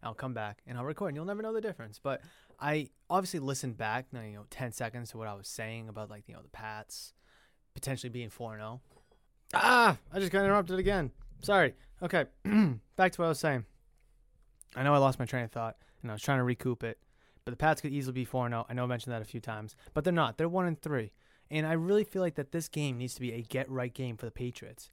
[0.05, 1.99] I'll come back, and I'll record, and you'll never know the difference.
[2.01, 2.21] But
[2.59, 6.25] I obviously listened back, you know, 10 seconds to what I was saying about, like,
[6.27, 7.13] you know, the Pats
[7.73, 8.81] potentially being 4 0.
[9.53, 11.11] Ah, I just got interrupted again.
[11.41, 11.73] Sorry.
[12.01, 12.25] Okay,
[12.95, 13.65] back to what I was saying.
[14.75, 16.99] I know I lost my train of thought, and I was trying to recoup it.
[17.43, 18.65] But the Pats could easily be 4 0.
[18.69, 20.37] I know I mentioned that a few times, but they're not.
[20.37, 21.11] They're 1 and 3.
[21.51, 24.17] And I really feel like that this game needs to be a get right game
[24.17, 24.89] for the Patriots.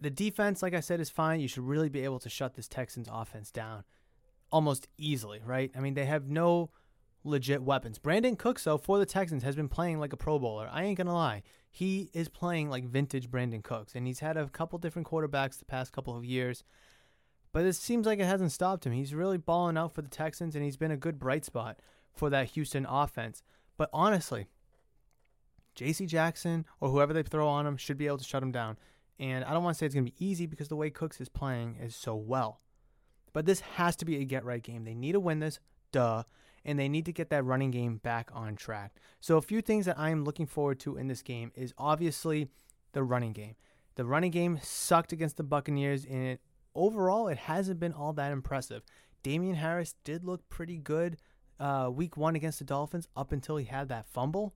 [0.00, 1.40] The defense, like I said, is fine.
[1.40, 3.84] You should really be able to shut this Texans offense down
[4.54, 5.72] almost easily, right?
[5.76, 6.70] I mean, they have no
[7.24, 7.98] legit weapons.
[7.98, 10.68] Brandin Cooks, though, for the Texans, has been playing like a Pro Bowler.
[10.70, 11.42] I ain't gonna lie.
[11.72, 15.64] He is playing like vintage Brandin Cooks, and he's had a couple different quarterbacks the
[15.64, 16.62] past couple of years.
[17.52, 18.92] But it seems like it hasn't stopped him.
[18.92, 21.80] He's really balling out for the Texans, and he's been a good bright spot
[22.12, 23.42] for that Houston offense.
[23.76, 24.46] But honestly,
[25.74, 26.06] J.C.
[26.06, 28.78] Jackson or whoever they throw on him should be able to shut him down.
[29.18, 31.20] And I don't want to say it's going to be easy because the way Cooks
[31.20, 32.60] is playing is so well.
[33.34, 34.84] But this has to be a get right game.
[34.84, 35.60] They need to win this,
[35.92, 36.22] duh
[36.64, 38.94] and they need to get that running game back on track.
[39.20, 42.48] So, a few things that I am looking forward to in this game is obviously
[42.92, 43.56] the running game.
[43.96, 46.40] The running game sucked against the Buccaneers, and it,
[46.74, 48.82] overall, it hasn't been all that impressive.
[49.22, 51.18] Damien Harris did look pretty good
[51.60, 54.54] uh, week one against the Dolphins up until he had that fumble.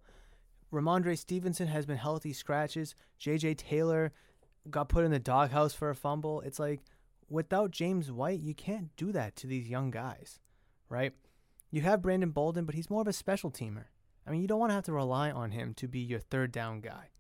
[0.73, 2.95] Rhamondre Stevenson has been healthy scratches.
[3.21, 4.13] JJ Taylor
[4.69, 6.41] got put in the doghouse for a fumble.
[6.43, 6.81] It's like
[7.29, 10.41] without James White, you can't do that to these young guys,
[10.89, 11.13] right?
[11.71, 13.85] You have Brandon Bolden, but he's more of a special teamer.
[14.27, 16.53] I mean, you don't want to have to rely on him to be your third
[16.53, 17.11] down guy.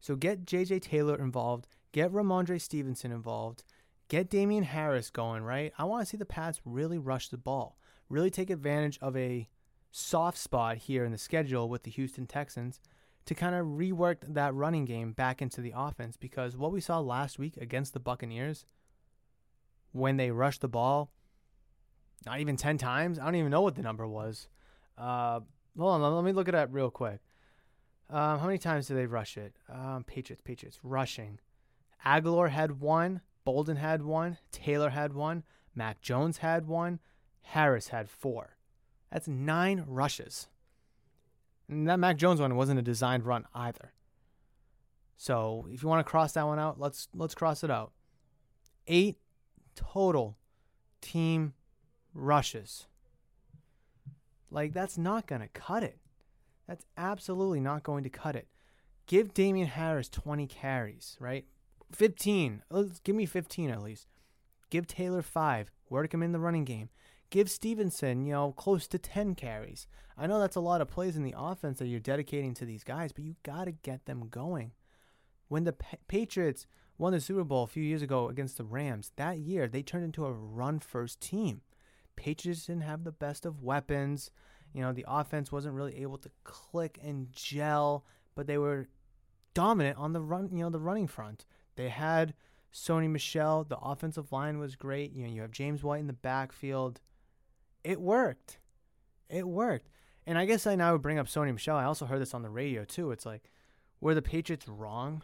[0.00, 3.64] So get JJ Taylor involved, get Rhamondre Stevenson involved,
[4.08, 5.72] get Damien Harris going, right?
[5.78, 9.48] I want to see the Pats really rush the ball, really take advantage of a
[9.90, 12.80] soft spot here in the schedule with the Houston Texans
[13.26, 16.98] to kind of rework that running game back into the offense because what we saw
[16.98, 18.66] last week against the Buccaneers
[19.92, 21.10] when they rushed the ball
[22.26, 24.48] not even 10 times, I don't even know what the number was.
[24.96, 25.40] Uh,
[25.78, 27.20] hold on, let me look at that real quick.
[28.10, 29.54] Um, how many times did they rush it?
[29.72, 31.38] Um, Patriots, Patriots, rushing.
[32.04, 37.00] Agholor had one, Bolden had one, Taylor had one, Mac Jones had one,
[37.40, 38.56] Harris had four.
[39.10, 40.48] That's nine rushes.
[41.68, 43.92] And that Mac Jones one wasn't a designed run either.
[45.16, 47.92] So if you want to cross that one out, let's let's cross it out.
[48.88, 49.18] Eight
[49.74, 50.38] total
[51.00, 51.54] team
[52.14, 52.86] rushes.
[54.50, 55.98] Like that's not gonna cut it.
[56.66, 58.48] That's absolutely not going to cut it.
[59.06, 61.44] Give Damien Harris 20 carries, right?
[61.92, 62.62] 15.
[62.70, 64.06] Uh, give me 15 at least.
[64.70, 65.70] Give Taylor 5.
[65.90, 66.88] Work him in the running game.
[67.30, 69.86] Give Stevenson, you know, close to 10 carries.
[70.16, 72.84] I know that's a lot of plays in the offense that you're dedicating to these
[72.84, 74.72] guys, but you got to get them going.
[75.48, 76.66] When the pa- Patriots
[77.02, 80.04] won the Super Bowl a few years ago against the Rams, that year they turned
[80.04, 81.60] into a run first team.
[82.14, 84.30] Patriots didn't have the best of weapons.
[84.72, 88.86] You know, the offense wasn't really able to click and gel, but they were
[89.52, 91.44] dominant on the run, you know, the running front.
[91.74, 92.34] They had
[92.72, 95.12] Sony Michel, The offensive line was great.
[95.12, 97.00] You know, you have James White in the backfield.
[97.82, 98.58] It worked.
[99.28, 99.88] It worked.
[100.24, 101.76] And I guess I now would bring up Sony Michel.
[101.76, 103.10] I also heard this on the radio too.
[103.10, 103.50] It's like,
[104.00, 105.22] were the Patriots wrong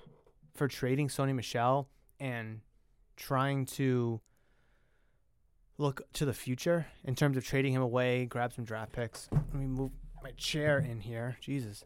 [0.59, 1.89] for trading Sony Michel
[2.21, 2.61] and
[3.17, 4.21] trying to
[5.79, 9.29] look to the future in terms of trading him away, grab some draft picks?
[9.33, 9.93] Let me move
[10.23, 11.37] my chair in here.
[11.41, 11.85] Jesus.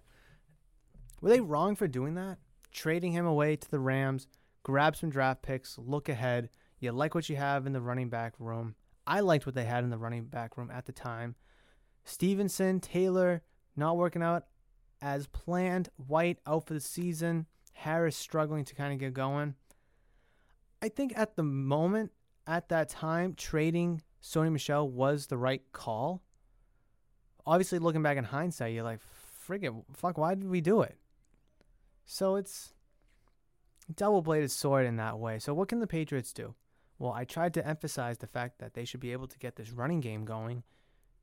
[1.20, 2.38] Were they wrong for doing that?
[2.72, 4.26] Trading him away to the Rams,
[4.62, 6.48] grab some draft picks, look ahead.
[6.80, 8.74] You like what you have in the running back room.
[9.06, 11.36] I liked what they had in the running back room at the time.
[12.04, 13.42] Stevenson, Taylor,
[13.76, 14.44] not working out
[15.00, 15.90] as planned.
[15.96, 17.46] White out for the season.
[17.82, 19.54] Harris struggling to kind of get going.
[20.80, 22.12] I think at the moment,
[22.46, 26.22] at that time, trading Sony Michel was the right call.
[27.44, 29.00] Obviously, looking back in hindsight, you're like,
[29.48, 30.96] friggin', fuck, why did we do it?
[32.04, 32.72] So it's
[33.94, 35.38] double bladed sword in that way.
[35.40, 36.54] So what can the Patriots do?
[36.98, 39.72] Well, I tried to emphasize the fact that they should be able to get this
[39.72, 40.62] running game going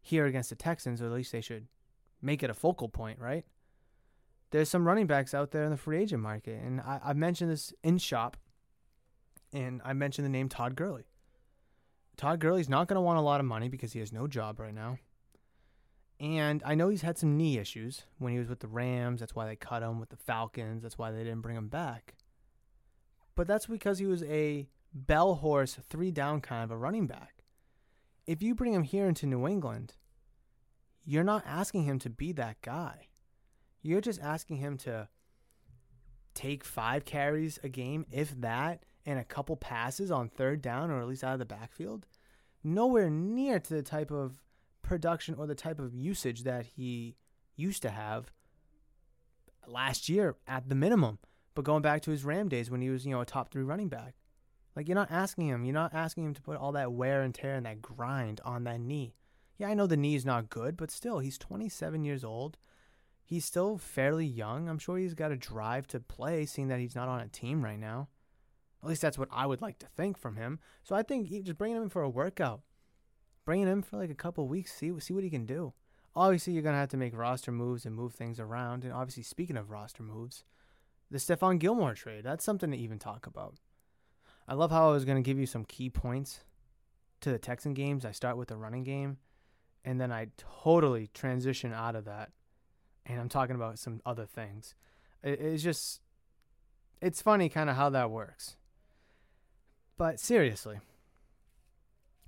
[0.02, 1.68] here against the Texans, or at least they should
[2.22, 3.46] make it a focal point, right?
[4.52, 7.52] There's some running backs out there in the free agent market, and I, I mentioned
[7.52, 8.38] this in shop,
[9.54, 11.06] and I mentioned the name Todd Gurley.
[12.18, 14.60] Todd Gurley's not going to want a lot of money because he has no job
[14.60, 14.98] right now.
[16.20, 19.22] And I know he's had some knee issues when he was with the Rams.
[19.22, 20.84] That's why they cut him with the Falcons.
[20.84, 22.16] That's why they didn't bring him back.
[23.36, 27.36] But that's because he was a bell horse, three down kind of a running back.
[28.28, 29.94] If you bring him here into New England,
[31.06, 33.08] you're not asking him to be that guy.
[33.82, 35.08] You're just asking him to
[36.34, 41.02] take five carries a game, if that, and a couple passes on third down or
[41.02, 42.06] at least out of the backfield.
[42.64, 44.42] Nowhere near to the type of
[44.82, 47.16] production or the type of usage that he
[47.56, 48.32] used to have
[49.68, 51.20] last year at the minimum.
[51.56, 53.64] But going back to his Ram days when he was, you know, a top three
[53.64, 54.16] running back.
[54.76, 57.34] Like you're not asking him, you're not asking him to put all that wear and
[57.34, 59.16] tear and that grind on that knee.
[59.58, 62.58] Yeah, I know the knee is not good, but still, he's 27 years old.
[63.30, 64.68] He's still fairly young.
[64.68, 67.64] I'm sure he's got a drive to play, seeing that he's not on a team
[67.64, 68.08] right now.
[68.82, 70.58] At least that's what I would like to think from him.
[70.82, 72.62] So I think just bringing him in for a workout,
[73.46, 75.74] bringing him for like a couple weeks, see see what he can do.
[76.16, 78.84] Obviously, you're gonna have to make roster moves and move things around.
[78.84, 80.44] And obviously, speaking of roster moves,
[81.12, 83.58] the Stephon Gilmore trade, that's something to even talk about.
[84.48, 86.40] I love how I was to give you some key points
[87.22, 88.06] to the Texan games.
[88.06, 89.18] I start with the running game,
[89.86, 92.32] and then I totally transition out of that,
[93.10, 94.76] and I'm talking about some other things.
[95.24, 96.00] It's just,
[97.02, 98.56] it's funny kind of how that works.
[99.98, 100.80] But seriously,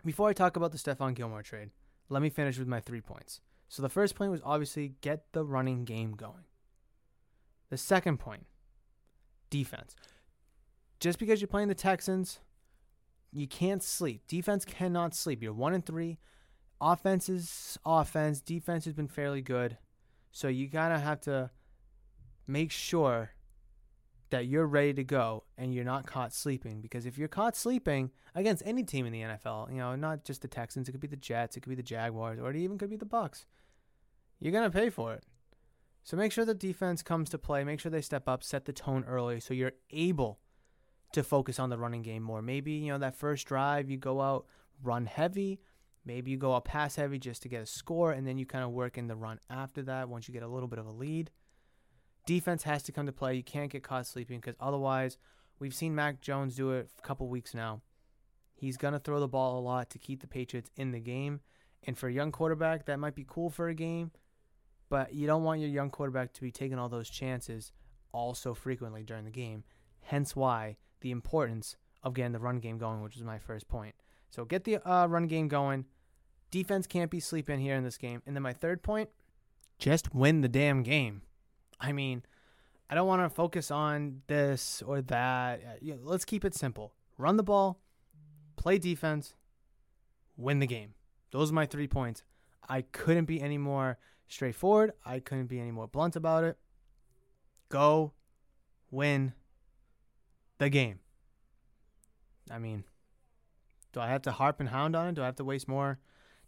[0.04, 1.70] before I talk about the Stephon Gilmore trade,
[2.10, 3.40] let me finish with my three points.
[3.70, 6.46] So the first point was obviously get the running game going.
[7.70, 8.46] The second point
[9.50, 9.96] defense.
[11.00, 12.40] Just because you're playing the Texans,
[13.32, 14.24] you can't sleep.
[14.28, 15.42] Defense cannot sleep.
[15.42, 16.18] You're one and three.
[16.82, 18.42] Offense is offense.
[18.42, 19.78] Defense has been fairly good.
[20.32, 21.52] So you gotta have to
[22.48, 23.32] make sure
[24.30, 26.82] that you're ready to go and you're not caught sleeping.
[26.82, 30.42] Because if you're caught sleeping against any team in the NFL, you know, not just
[30.42, 32.78] the Texans, it could be the Jets, it could be the Jaguars, or it even
[32.78, 33.46] could be the Bucs.
[34.40, 35.26] You're gonna pay for it.
[36.04, 37.64] So make sure the defense comes to play.
[37.64, 40.40] Make sure they step up, set the tone early so you're able
[41.12, 42.42] to focus on the running game more.
[42.42, 44.46] Maybe, you know, that first drive you go out,
[44.82, 45.60] run heavy.
[46.06, 48.64] Maybe you go out pass heavy just to get a score, and then you kind
[48.64, 50.92] of work in the run after that once you get a little bit of a
[50.92, 51.30] lead.
[52.26, 53.36] Defense has to come to play.
[53.36, 55.18] You can't get caught sleeping because otherwise,
[55.60, 57.82] we've seen Mac Jones do it a couple weeks now.
[58.54, 61.42] He's going to throw the ball a lot to keep the Patriots in the game.
[61.84, 64.12] And for a young quarterback, that might be cool for a game,
[64.88, 67.72] but you don't want your young quarterback to be taking all those chances
[68.12, 69.64] all so frequently during the game.
[70.02, 73.96] Hence why the importance of getting the run game going, which is my first point.
[74.32, 75.86] So get the uh, run game going.
[76.50, 78.22] Defense can't be sleeping here in this game.
[78.26, 79.10] And then my third point,
[79.78, 81.22] just win the damn game.
[81.80, 82.24] I mean,
[82.90, 85.62] I don't want to focus on this or that.
[85.64, 86.94] Uh, let's keep it simple.
[87.18, 87.80] Run the ball,
[88.56, 89.34] play defense,
[90.38, 90.94] win the game.
[91.32, 92.24] Those are my three points.
[92.68, 94.94] I couldn't be any more straightforward.
[95.06, 96.58] I couldn't be any more blunt about it.
[97.70, 98.14] Go
[98.90, 99.34] win
[100.58, 101.00] the game.
[102.50, 102.84] I mean,
[103.94, 105.16] do I have to harp and hound on it?
[105.16, 106.00] Do I have to waste more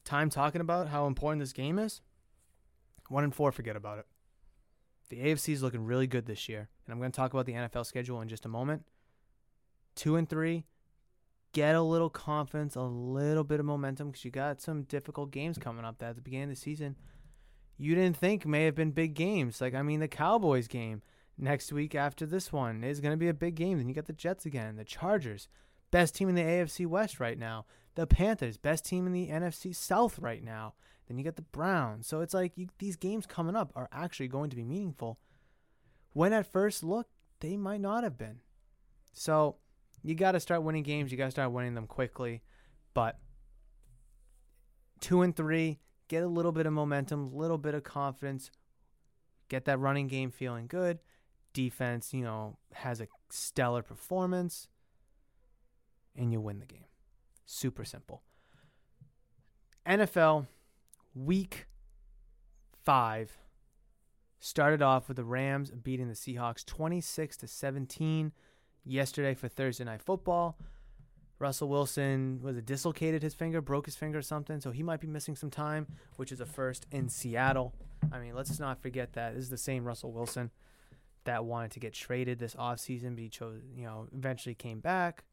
[0.05, 2.01] time talking about how important this game is?
[3.09, 4.05] One and four, forget about it.
[5.09, 7.53] The AFC is looking really good this year, and I'm going to talk about the
[7.53, 8.83] NFL schedule in just a moment.
[9.95, 10.65] Two and three,
[11.51, 15.57] get a little confidence, a little bit of momentum because you got some difficult games
[15.57, 16.95] coming up that at the beginning of the season
[17.77, 19.59] you didn't think may have been big games.
[19.59, 21.01] Like, I mean, the Cowboys game
[21.37, 23.77] next week after this one is going to be a big game.
[23.77, 25.47] Then you got the Jets again, the Chargers,
[25.93, 27.65] best team in the AFC West right now.
[27.93, 30.73] The Panthers, best team in the NFC South right now.
[31.07, 32.07] Then you got the Browns.
[32.07, 35.19] So it's like you, these games coming up are actually going to be meaningful.
[36.11, 37.09] When at first look,
[37.41, 38.39] they might not have been.
[39.13, 39.57] So
[40.01, 41.11] you got to start winning games.
[41.11, 42.41] You got to start winning them quickly.
[42.95, 43.19] But
[44.99, 45.77] two and three,
[46.07, 48.49] get a little bit of momentum, a little bit of confidence,
[49.47, 50.97] get that running game feeling good.
[51.53, 54.69] Defense, you know, has a stellar performance,
[56.16, 56.86] and you win the game.
[57.45, 58.22] Super simple.
[59.86, 60.47] NFL
[61.14, 61.68] week
[62.84, 63.38] five
[64.39, 68.32] started off with the Rams beating the Seahawks 26 to 17
[68.86, 70.57] yesterday for Thursday night football.
[71.39, 75.01] Russell Wilson was it dislocated his finger, broke his finger or something, so he might
[75.01, 77.74] be missing some time, which is a first in Seattle.
[78.11, 80.51] I mean, let's not forget that this is the same Russell Wilson
[81.26, 85.24] that wanted to get traded this offseason, but he chose, you know, eventually came back.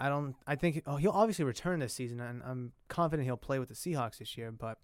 [0.00, 0.34] I don't.
[0.46, 3.74] I think oh, he'll obviously return this season, and I'm confident he'll play with the
[3.74, 4.50] Seahawks this year.
[4.50, 4.78] But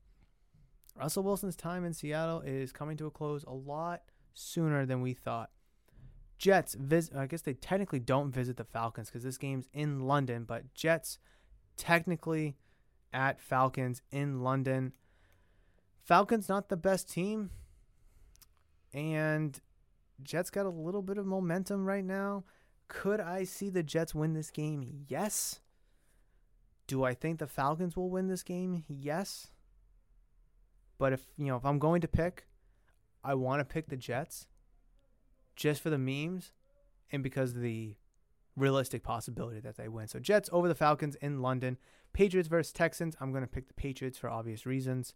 [0.96, 4.02] Russell Wilson's time in Seattle is coming to a close a lot
[4.34, 5.50] sooner than we thought.
[6.38, 7.16] Jets visit.
[7.16, 11.18] I guess they technically don't visit the Falcons because this game's in London, but Jets
[11.76, 12.56] technically
[13.12, 14.92] at Falcons in London.
[16.04, 17.50] Falcons not the best team,
[18.94, 19.60] and
[20.22, 22.44] Jets got a little bit of momentum right now.
[22.90, 25.04] Could I see the Jets win this game?
[25.06, 25.60] Yes.
[26.88, 28.84] Do I think the Falcons will win this game?
[28.88, 29.46] Yes.
[30.98, 32.48] But if, you know, if I'm going to pick,
[33.22, 34.48] I want to pick the Jets
[35.54, 36.50] just for the memes
[37.12, 37.94] and because the
[38.56, 40.08] realistic possibility that they win.
[40.08, 41.78] So Jets over the Falcons in London.
[42.12, 43.14] Patriots versus Texans.
[43.20, 45.14] I'm going to pick the Patriots for obvious reasons.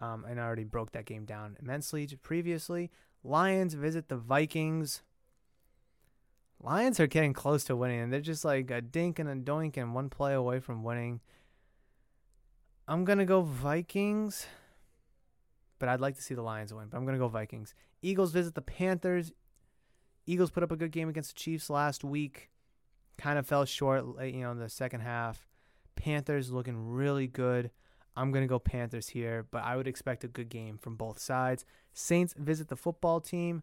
[0.00, 2.90] Um, and I already broke that game down immensely previously.
[3.22, 5.02] Lions visit the Vikings.
[6.62, 9.76] Lions are getting close to winning, and they're just like a dink and a doink
[9.76, 11.20] and one play away from winning.
[12.86, 14.46] I'm gonna go Vikings,
[15.78, 16.88] but I'd like to see the Lions win.
[16.88, 17.74] But I'm gonna go Vikings.
[18.00, 19.32] Eagles visit the Panthers.
[20.26, 22.50] Eagles put up a good game against the Chiefs last week.
[23.18, 25.48] Kind of fell short, you know, in the second half.
[25.96, 27.70] Panthers looking really good.
[28.16, 31.18] I'm going to go Panthers here, but I would expect a good game from both
[31.18, 31.64] sides.
[31.92, 33.62] Saints visit the football team.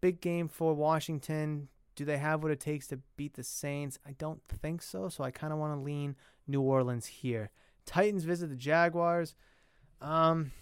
[0.00, 1.68] Big game for Washington.
[1.94, 3.98] Do they have what it takes to beat the Saints?
[4.06, 6.16] I don't think so, so I kind of want to lean
[6.46, 7.50] New Orleans here.
[7.84, 9.34] Titans visit the Jaguars.
[10.00, 10.52] Um,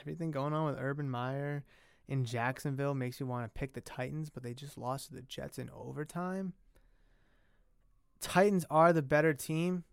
[0.00, 1.64] everything going on with Urban Meyer
[2.08, 5.22] in Jacksonville makes you want to pick the Titans, but they just lost to the
[5.22, 6.52] Jets in overtime.
[8.20, 9.84] Titans are the better team,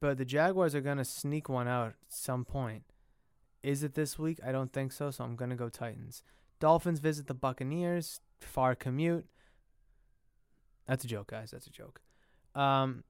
[0.00, 2.84] but the Jaguars are going to sneak one out at some point.
[3.62, 4.38] Is it this week?
[4.44, 6.22] I don't think so, so I'm going to go Titans.
[6.62, 8.20] Dolphins visit the Buccaneers.
[8.40, 9.26] Far commute.
[10.86, 11.50] That's a joke, guys.
[11.50, 12.00] That's a joke.
[12.54, 13.02] Um,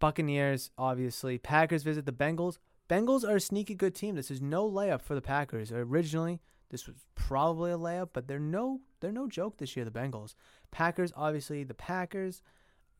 [0.00, 1.38] Buccaneers, obviously.
[1.38, 2.58] Packers visit the Bengals.
[2.90, 4.16] Bengals are a sneaky good team.
[4.16, 5.70] This is no layup for the Packers.
[5.70, 6.40] Originally,
[6.70, 9.84] this was probably a layup, but they're no they're no joke this year.
[9.84, 10.34] The Bengals,
[10.72, 12.42] Packers, obviously the Packers.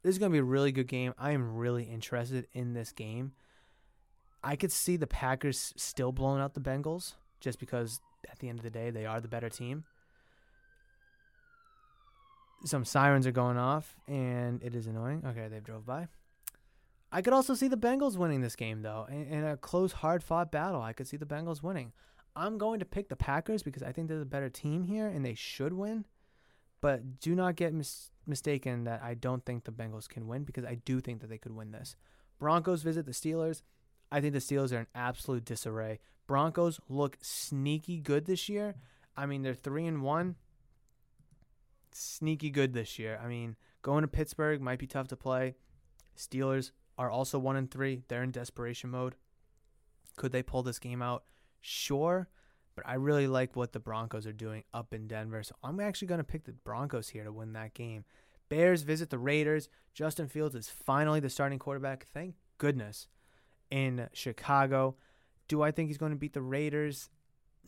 [0.04, 1.14] This is gonna be a really good game.
[1.18, 3.32] I am really interested in this game.
[4.44, 8.00] I could see the Packers still blowing out the Bengals just because
[8.30, 9.84] at the end of the day they are the better team.
[12.64, 15.22] Some sirens are going off and it is annoying.
[15.26, 16.08] Okay, they've drove by.
[17.12, 19.06] I could also see the Bengals winning this game though.
[19.08, 21.92] In, in a close, hard fought battle, I could see the Bengals winning.
[22.34, 25.24] I'm going to pick the Packers because I think they're the better team here and
[25.24, 26.04] they should win.
[26.80, 30.64] But do not get mis- mistaken that I don't think the Bengals can win because
[30.64, 31.96] I do think that they could win this.
[32.38, 33.62] Broncos visit the Steelers.
[34.12, 36.00] I think the Steelers are in absolute disarray.
[36.26, 38.74] Broncos look sneaky good this year.
[39.16, 40.36] I mean, they're 3 and 1.
[41.98, 43.18] Sneaky good this year.
[43.22, 45.54] I mean, going to Pittsburgh might be tough to play.
[46.16, 48.02] Steelers are also 1 and 3.
[48.08, 49.14] They're in desperation mode.
[50.16, 51.24] Could they pull this game out?
[51.60, 52.28] Sure,
[52.74, 55.42] but I really like what the Broncos are doing up in Denver.
[55.42, 58.04] So I'm actually going to pick the Broncos here to win that game.
[58.48, 59.68] Bears visit the Raiders.
[59.94, 62.06] Justin Fields is finally the starting quarterback.
[62.12, 63.08] Thank goodness.
[63.70, 64.96] In Chicago.
[65.48, 67.08] Do I think he's going to beat the Raiders?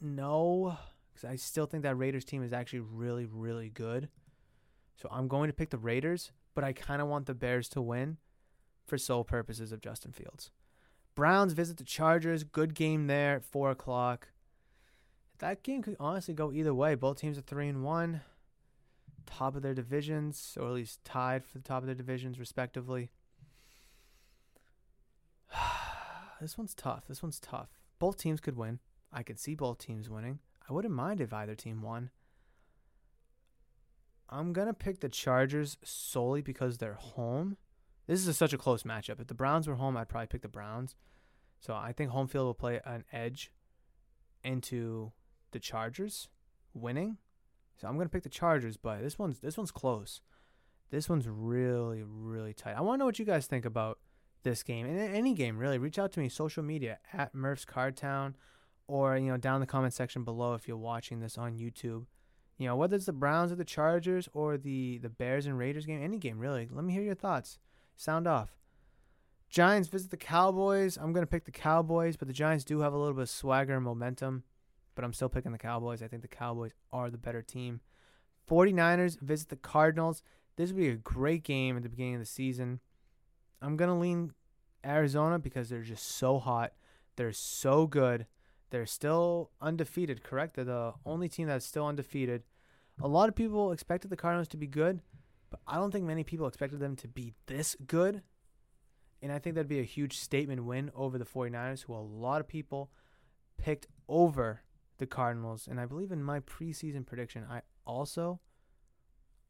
[0.01, 0.76] No,
[1.19, 4.09] because I still think that Raiders team is actually really, really good.
[4.97, 7.83] So I'm going to pick the Raiders, but I kind of want the Bears to
[7.83, 8.19] win
[8.87, 10.51] for sole purposes of Justin Fields.
[11.14, 12.45] Browns visit the Chargers.
[12.45, 14.29] Good game there at 4 o'clock
[15.39, 16.95] that game could honestly go either way.
[16.95, 18.23] Both teams are three and one,
[19.27, 23.11] top of their divisions, or at least tied for the top of their divisions, respectively.
[26.41, 27.07] this one's tough.
[27.09, 27.69] This one's tough.
[27.99, 28.81] Both teams could win.
[29.12, 30.41] I could see both teams winning.
[30.69, 32.11] I wouldn't mind if either team won.
[34.29, 37.57] I'm gonna pick the Chargers solely because they're home.
[38.07, 39.21] This is a, such a close matchup.
[39.21, 40.97] If the Browns were home, I'd probably pick the Browns.
[41.61, 43.51] So I think home field will play an edge
[44.45, 45.12] into
[45.53, 46.29] the Chargers
[46.75, 47.16] winning.
[47.77, 50.21] So I'm gonna pick the Chargers, but this one's this one's close.
[50.91, 52.77] This one's really really tight.
[52.77, 53.99] I want to know what you guys think about
[54.43, 55.79] this game and any game really.
[55.79, 58.35] Reach out to me social media at Murph's Cardtown,
[58.89, 62.07] or you know down in the comment section below if you're watching this on YouTube.
[62.57, 65.86] You know whether it's the Browns or the Chargers or the the Bears and Raiders
[65.86, 66.68] game, any game really.
[66.70, 67.61] Let me hear your thoughts.
[67.95, 68.57] Sound off.
[69.49, 70.97] Giants visit the Cowboys.
[70.97, 73.76] I'm gonna pick the Cowboys, but the Giants do have a little bit of swagger
[73.76, 74.43] and momentum
[74.99, 76.03] but I'm still picking the Cowboys.
[76.03, 77.82] I think the Cowboys are the better team.
[78.51, 80.24] 49ers visit the Cardinals.
[80.57, 82.80] This would be a great game at the beginning of the season.
[83.62, 84.32] I'm to lean
[84.84, 86.72] Arizona because they're just so hot.
[87.14, 88.26] They're so good.
[88.71, 90.57] They're still undefeated, correct?
[90.57, 92.43] They're the only team that's still undefeated.
[93.01, 95.01] A lot of people expected the Cardinals to be good,
[95.51, 98.23] but I don't think many people expected them to be this good.
[99.23, 102.41] And I think that'd be a huge statement win over the 49ers, who a lot
[102.41, 102.91] of people
[103.57, 104.62] picked over
[104.99, 105.66] the Cardinals.
[105.69, 108.41] And I believe in my preseason prediction, I also,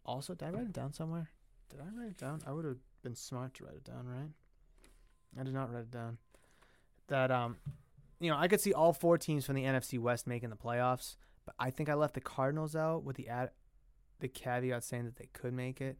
[0.04, 1.30] also, did I write it down somewhere?
[1.70, 2.40] Did I write it down?
[2.46, 4.30] I would have been smart to write it down, right?
[5.38, 6.18] I did not write it down.
[7.08, 7.56] That, um,
[8.20, 11.16] you know, I could see all four teams from the NFC West making the playoffs,
[11.44, 13.50] but I think I left the Cardinals out with the ad,
[14.20, 15.98] the caveat saying that they could make it.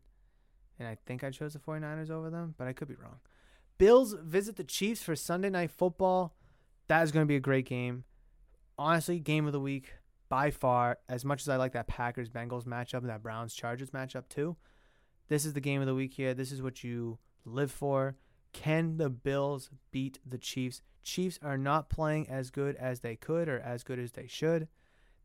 [0.78, 3.18] And I think I chose the 49ers over them, but I could be wrong.
[3.78, 6.34] Bills visit the Chiefs for Sunday night football.
[6.88, 8.04] That is going to be a great game
[8.78, 9.94] honestly, game of the week
[10.28, 10.98] by far.
[11.08, 14.56] As much as I like that Packers Bengals matchup and that Browns Chargers matchup too,
[15.28, 16.32] this is the game of the week here.
[16.32, 18.16] This is what you live for.
[18.52, 20.82] Can the Bills beat the Chiefs?
[21.02, 24.68] Chiefs are not playing as good as they could or as good as they should.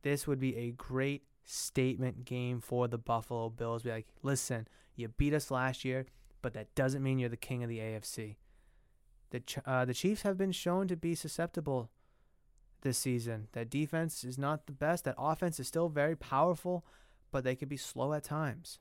[0.01, 3.84] This would be a great statement game for the Buffalo Bills.
[3.84, 6.05] Be like, listen, you beat us last year,
[6.41, 8.36] but that doesn't mean you're the king of the AFC.
[9.32, 11.89] The uh, the Chiefs have been shown to be susceptible
[12.82, 13.47] this season.
[13.53, 15.05] That defense is not the best.
[15.05, 16.86] That offense is still very powerful,
[17.32, 18.80] but they could be slow at times.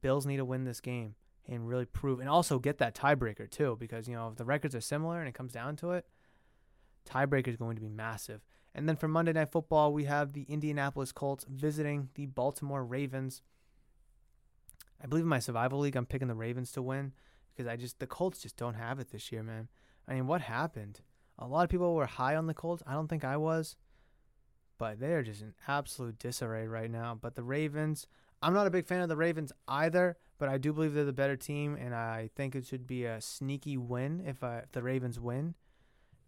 [0.00, 1.16] Bills need to win this game
[1.48, 4.74] and really prove and also get that tiebreaker too because you know if the records
[4.74, 6.06] are similar and it comes down to it,
[7.08, 8.40] tiebreaker is going to be massive.
[8.74, 13.42] And then for Monday Night Football, we have the Indianapolis Colts visiting the Baltimore Ravens.
[15.02, 17.12] I believe in my survival league, I'm picking the Ravens to win
[17.54, 19.68] because I just the Colts just don't have it this year, man.
[20.08, 21.00] I mean, what happened?
[21.38, 22.82] A lot of people were high on the Colts.
[22.86, 23.76] I don't think I was,
[24.78, 27.16] but they are just in absolute disarray right now.
[27.20, 28.06] But the Ravens,
[28.42, 31.12] I'm not a big fan of the Ravens either, but I do believe they're the
[31.14, 34.82] better team, and I think it should be a sneaky win if, uh, if the
[34.82, 35.54] Ravens win.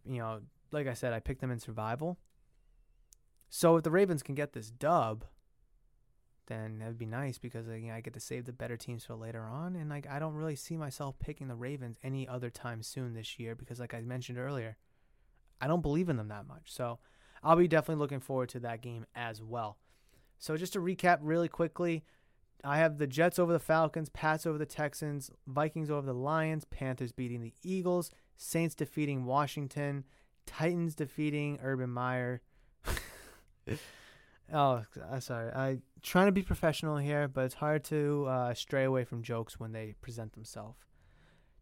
[0.06, 0.40] You know,
[0.72, 2.16] like I said, I picked them in survival.
[3.50, 5.26] So if the Ravens can get this dub,
[6.46, 9.14] then that'd be nice because you know, I get to save the better teams for
[9.16, 9.76] later on.
[9.76, 13.38] And like I don't really see myself picking the Ravens any other time soon this
[13.38, 14.78] year because, like I mentioned earlier,
[15.60, 16.72] I don't believe in them that much.
[16.72, 17.00] So
[17.42, 19.76] I'll be definitely looking forward to that game as well.
[20.38, 22.02] So just to recap really quickly,
[22.64, 26.64] I have the Jets over the Falcons, Pats over the Texans, Vikings over the Lions,
[26.64, 30.04] Panthers beating the Eagles, Saints defeating Washington,
[30.46, 32.42] Titans defeating Urban Meyer.
[34.52, 35.52] oh, uh, sorry.
[35.52, 39.58] I trying to be professional here, but it's hard to uh, stray away from jokes
[39.58, 40.78] when they present themselves.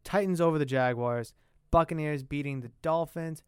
[0.04, 1.32] Titans over the Jaguars,
[1.70, 3.42] Buccaneers beating the Dolphins,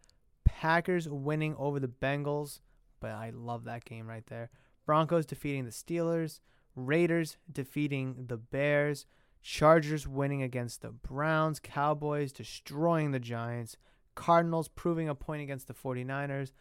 [0.44, 2.60] Packers winning over the Bengals.
[3.00, 4.50] but I love that game right there.
[4.86, 6.40] Broncos defeating the Steelers,
[6.76, 9.06] Raiders defeating the Bears,
[9.42, 13.76] Chargers winning against the Browns, Cowboys destroying the Giants,
[14.14, 16.52] Cardinals proving a point against the 49ers,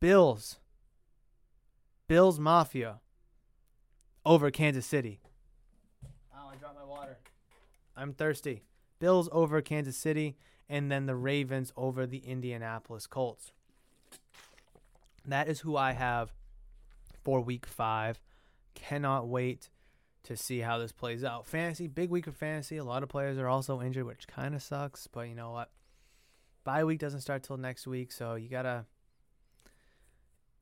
[0.00, 0.60] Bills,
[2.06, 3.00] Bills Mafia
[4.24, 5.20] over Kansas City.
[6.34, 7.18] Oh, I dropped my water.
[7.96, 8.62] I'm thirsty.
[9.00, 10.36] Bills over Kansas City,
[10.68, 13.52] and then the Ravens over the Indianapolis Colts.
[15.26, 16.32] That is who I have
[17.22, 18.20] for week five.
[18.78, 19.70] Cannot wait
[20.24, 21.46] to see how this plays out.
[21.46, 22.76] Fantasy, big week of fantasy.
[22.76, 25.70] A lot of players are also injured, which kind of sucks, but you know what?
[26.64, 28.84] Bye week doesn't start till next week, so you gotta.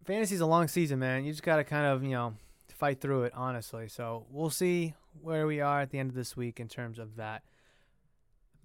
[0.05, 1.25] Fantasy's a long season, man.
[1.25, 2.35] You just gotta kind of, you know,
[2.69, 3.89] fight through it, honestly.
[3.89, 7.17] So we'll see where we are at the end of this week in terms of
[7.17, 7.43] that.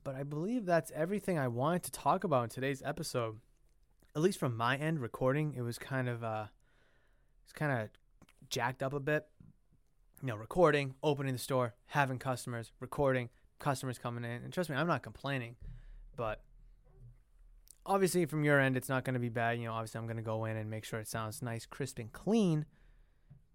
[0.03, 3.39] But I believe that's everything I wanted to talk about in today's episode.
[4.15, 6.45] At least from my end, recording, it was kind of uh
[7.43, 7.89] it's kind of
[8.49, 9.25] jacked up a bit.
[10.21, 14.43] You know, recording, opening the store, having customers, recording, customers coming in.
[14.43, 15.55] And trust me, I'm not complaining.
[16.15, 16.41] But
[17.85, 19.57] obviously from your end it's not going to be bad.
[19.57, 21.99] You know, obviously I'm going to go in and make sure it sounds nice, crisp
[21.99, 22.65] and clean.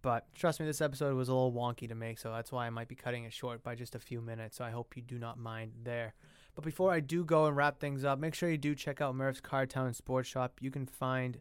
[0.03, 2.71] But trust me, this episode was a little wonky to make, so that's why I
[2.71, 4.57] might be cutting it short by just a few minutes.
[4.57, 6.15] So I hope you do not mind there.
[6.55, 9.15] But before I do go and wrap things up, make sure you do check out
[9.15, 10.59] Murph's Cardtown Sports Shop.
[10.61, 11.39] You can find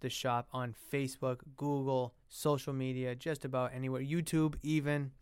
[0.00, 5.12] the shop on Facebook, Google, social media, just about anywhere, YouTube even.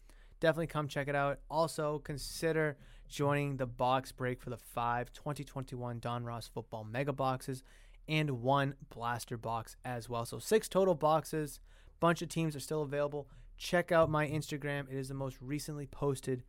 [0.40, 1.38] Definitely come check it out.
[1.50, 2.76] Also, consider
[3.08, 7.62] joining the box break for the five 2021 Donruss football mega boxes
[8.08, 10.24] and one blaster box as well.
[10.24, 11.60] So, six total boxes.
[11.98, 13.28] Bunch of teams are still available.
[13.56, 14.90] Check out my Instagram.
[14.90, 16.42] It is the most recently posted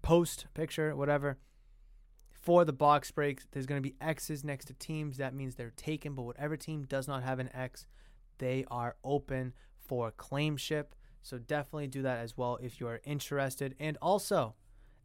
[0.00, 1.38] post picture, whatever
[2.44, 5.16] for the box breaks, there's going to be X's next to teams.
[5.16, 7.86] That means they're taken, but whatever team does not have an X,
[8.36, 10.88] they are open for claimship.
[11.22, 13.74] So definitely do that as well if you're interested.
[13.80, 14.56] And also,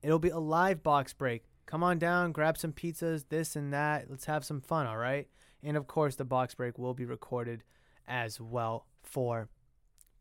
[0.02, 1.46] it'll be a live box break.
[1.66, 4.10] Come on down, grab some pizzas, this and that.
[4.10, 5.30] Let's have some fun, all right?
[5.64, 7.64] And of course, the box break will be recorded
[8.06, 9.48] as well for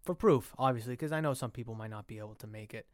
[0.05, 2.87] for proof, obviously, because I know some people might not be able to make it.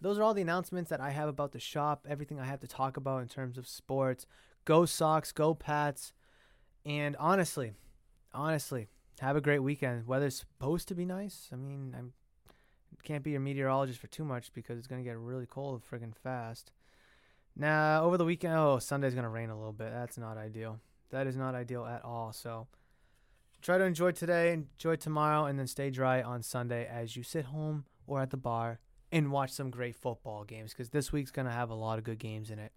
[0.00, 2.66] Those are all the announcements that I have about the shop, everything I have to
[2.66, 4.26] talk about in terms of sports.
[4.64, 6.12] Go Sox, go Pats.
[6.86, 7.72] And honestly,
[8.32, 8.88] honestly,
[9.20, 10.06] have a great weekend.
[10.06, 11.50] Weather's supposed to be nice.
[11.52, 12.00] I mean, I
[13.04, 16.16] can't be your meteorologist for too much because it's going to get really cold friggin'
[16.16, 16.72] fast.
[17.54, 19.90] Now, over the weekend, oh, Sunday's going to rain a little bit.
[19.92, 20.80] That's not ideal.
[21.10, 22.32] That is not ideal at all.
[22.32, 22.68] So
[23.60, 27.46] try to enjoy today, enjoy tomorrow, and then stay dry on Sunday as you sit
[27.46, 28.80] home or at the bar
[29.12, 32.04] and watch some great football games because this week's going to have a lot of
[32.04, 32.72] good games in it.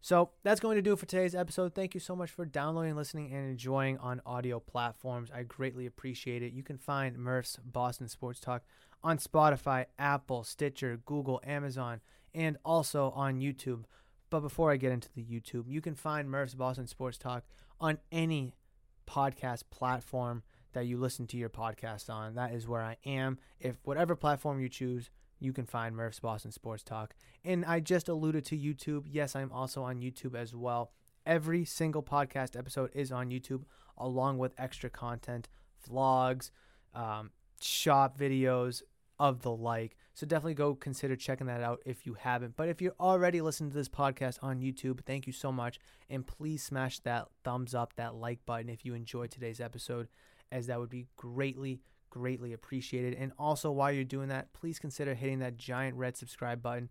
[0.00, 1.74] So that's going to do it for today's episode.
[1.74, 5.30] Thank you so much for downloading, listening, and enjoying on audio platforms.
[5.34, 6.52] I greatly appreciate it.
[6.52, 8.64] You can find Murph's Boston Sports Talk
[9.02, 12.02] on Spotify, Apple, Stitcher, Google, Amazon,
[12.34, 13.84] and also on YouTube.
[14.28, 17.44] But before I get into the YouTube, you can find Murph's Boston Sports Talk
[17.80, 18.54] on any
[19.06, 20.42] podcast platform
[20.74, 22.34] that you listen to your podcast on.
[22.34, 23.38] That is where I am.
[23.58, 27.14] If whatever platform you choose, you can find Murph's Boston Sports Talk.
[27.44, 29.04] And I just alluded to YouTube.
[29.10, 30.92] Yes, I'm also on YouTube as well.
[31.26, 33.64] Every single podcast episode is on YouTube,
[33.96, 35.48] along with extra content,
[35.88, 36.50] vlogs,
[36.94, 37.30] um,
[37.60, 38.82] shop videos
[39.18, 39.96] of the like.
[40.12, 42.56] So definitely go consider checking that out if you haven't.
[42.56, 45.78] But if you're already listening to this podcast on YouTube, thank you so much.
[46.10, 50.08] And please smash that thumbs up, that like button if you enjoyed today's episode,
[50.52, 51.80] as that would be greatly,
[52.14, 53.14] greatly appreciated.
[53.14, 56.88] And also, while you're doing that, please consider hitting that giant red subscribe button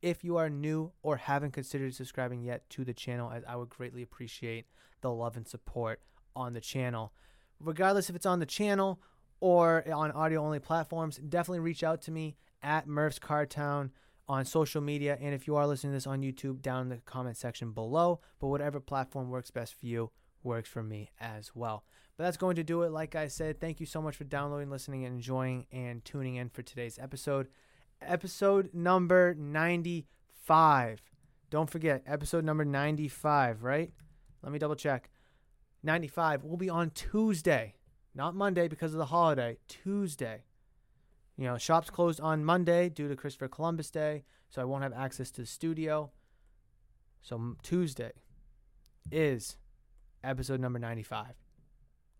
[0.00, 3.68] if you are new or haven't considered subscribing yet to the channel, as I would
[3.68, 4.66] greatly appreciate
[5.00, 6.00] the love and support
[6.36, 7.12] on the channel.
[7.58, 9.00] Regardless if it's on the channel
[9.40, 13.90] or on audio only platforms, definitely reach out to me at Murph's Cardtown
[14.28, 15.18] on social media.
[15.20, 18.20] And if you are listening to this on YouTube, down in the comment section below.
[18.40, 20.10] But whatever platform works best for you
[20.44, 21.84] works for me as well.
[22.22, 22.92] But that's going to do it.
[22.92, 26.50] Like I said, thank you so much for downloading, listening, and enjoying and tuning in
[26.50, 27.48] for today's episode.
[28.00, 31.02] Episode number 95.
[31.50, 33.90] Don't forget, episode number 95, right?
[34.40, 35.10] Let me double check.
[35.82, 37.74] 95 will be on Tuesday,
[38.14, 39.58] not Monday because of the holiday.
[39.66, 40.44] Tuesday.
[41.36, 44.92] You know, shops closed on Monday due to Christopher Columbus Day, so I won't have
[44.92, 46.12] access to the studio.
[47.20, 48.12] So Tuesday
[49.10, 49.56] is
[50.22, 51.41] episode number 95.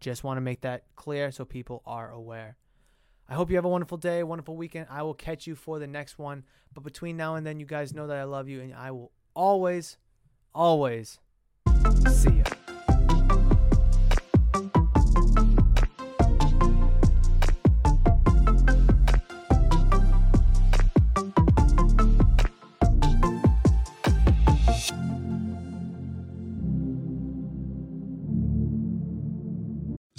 [0.03, 2.57] Just want to make that clear so people are aware.
[3.29, 4.89] I hope you have a wonderful day, wonderful weekend.
[4.91, 6.43] I will catch you for the next one.
[6.75, 9.13] But between now and then, you guys know that I love you, and I will
[9.35, 9.99] always,
[10.55, 11.21] always
[12.09, 12.62] see you.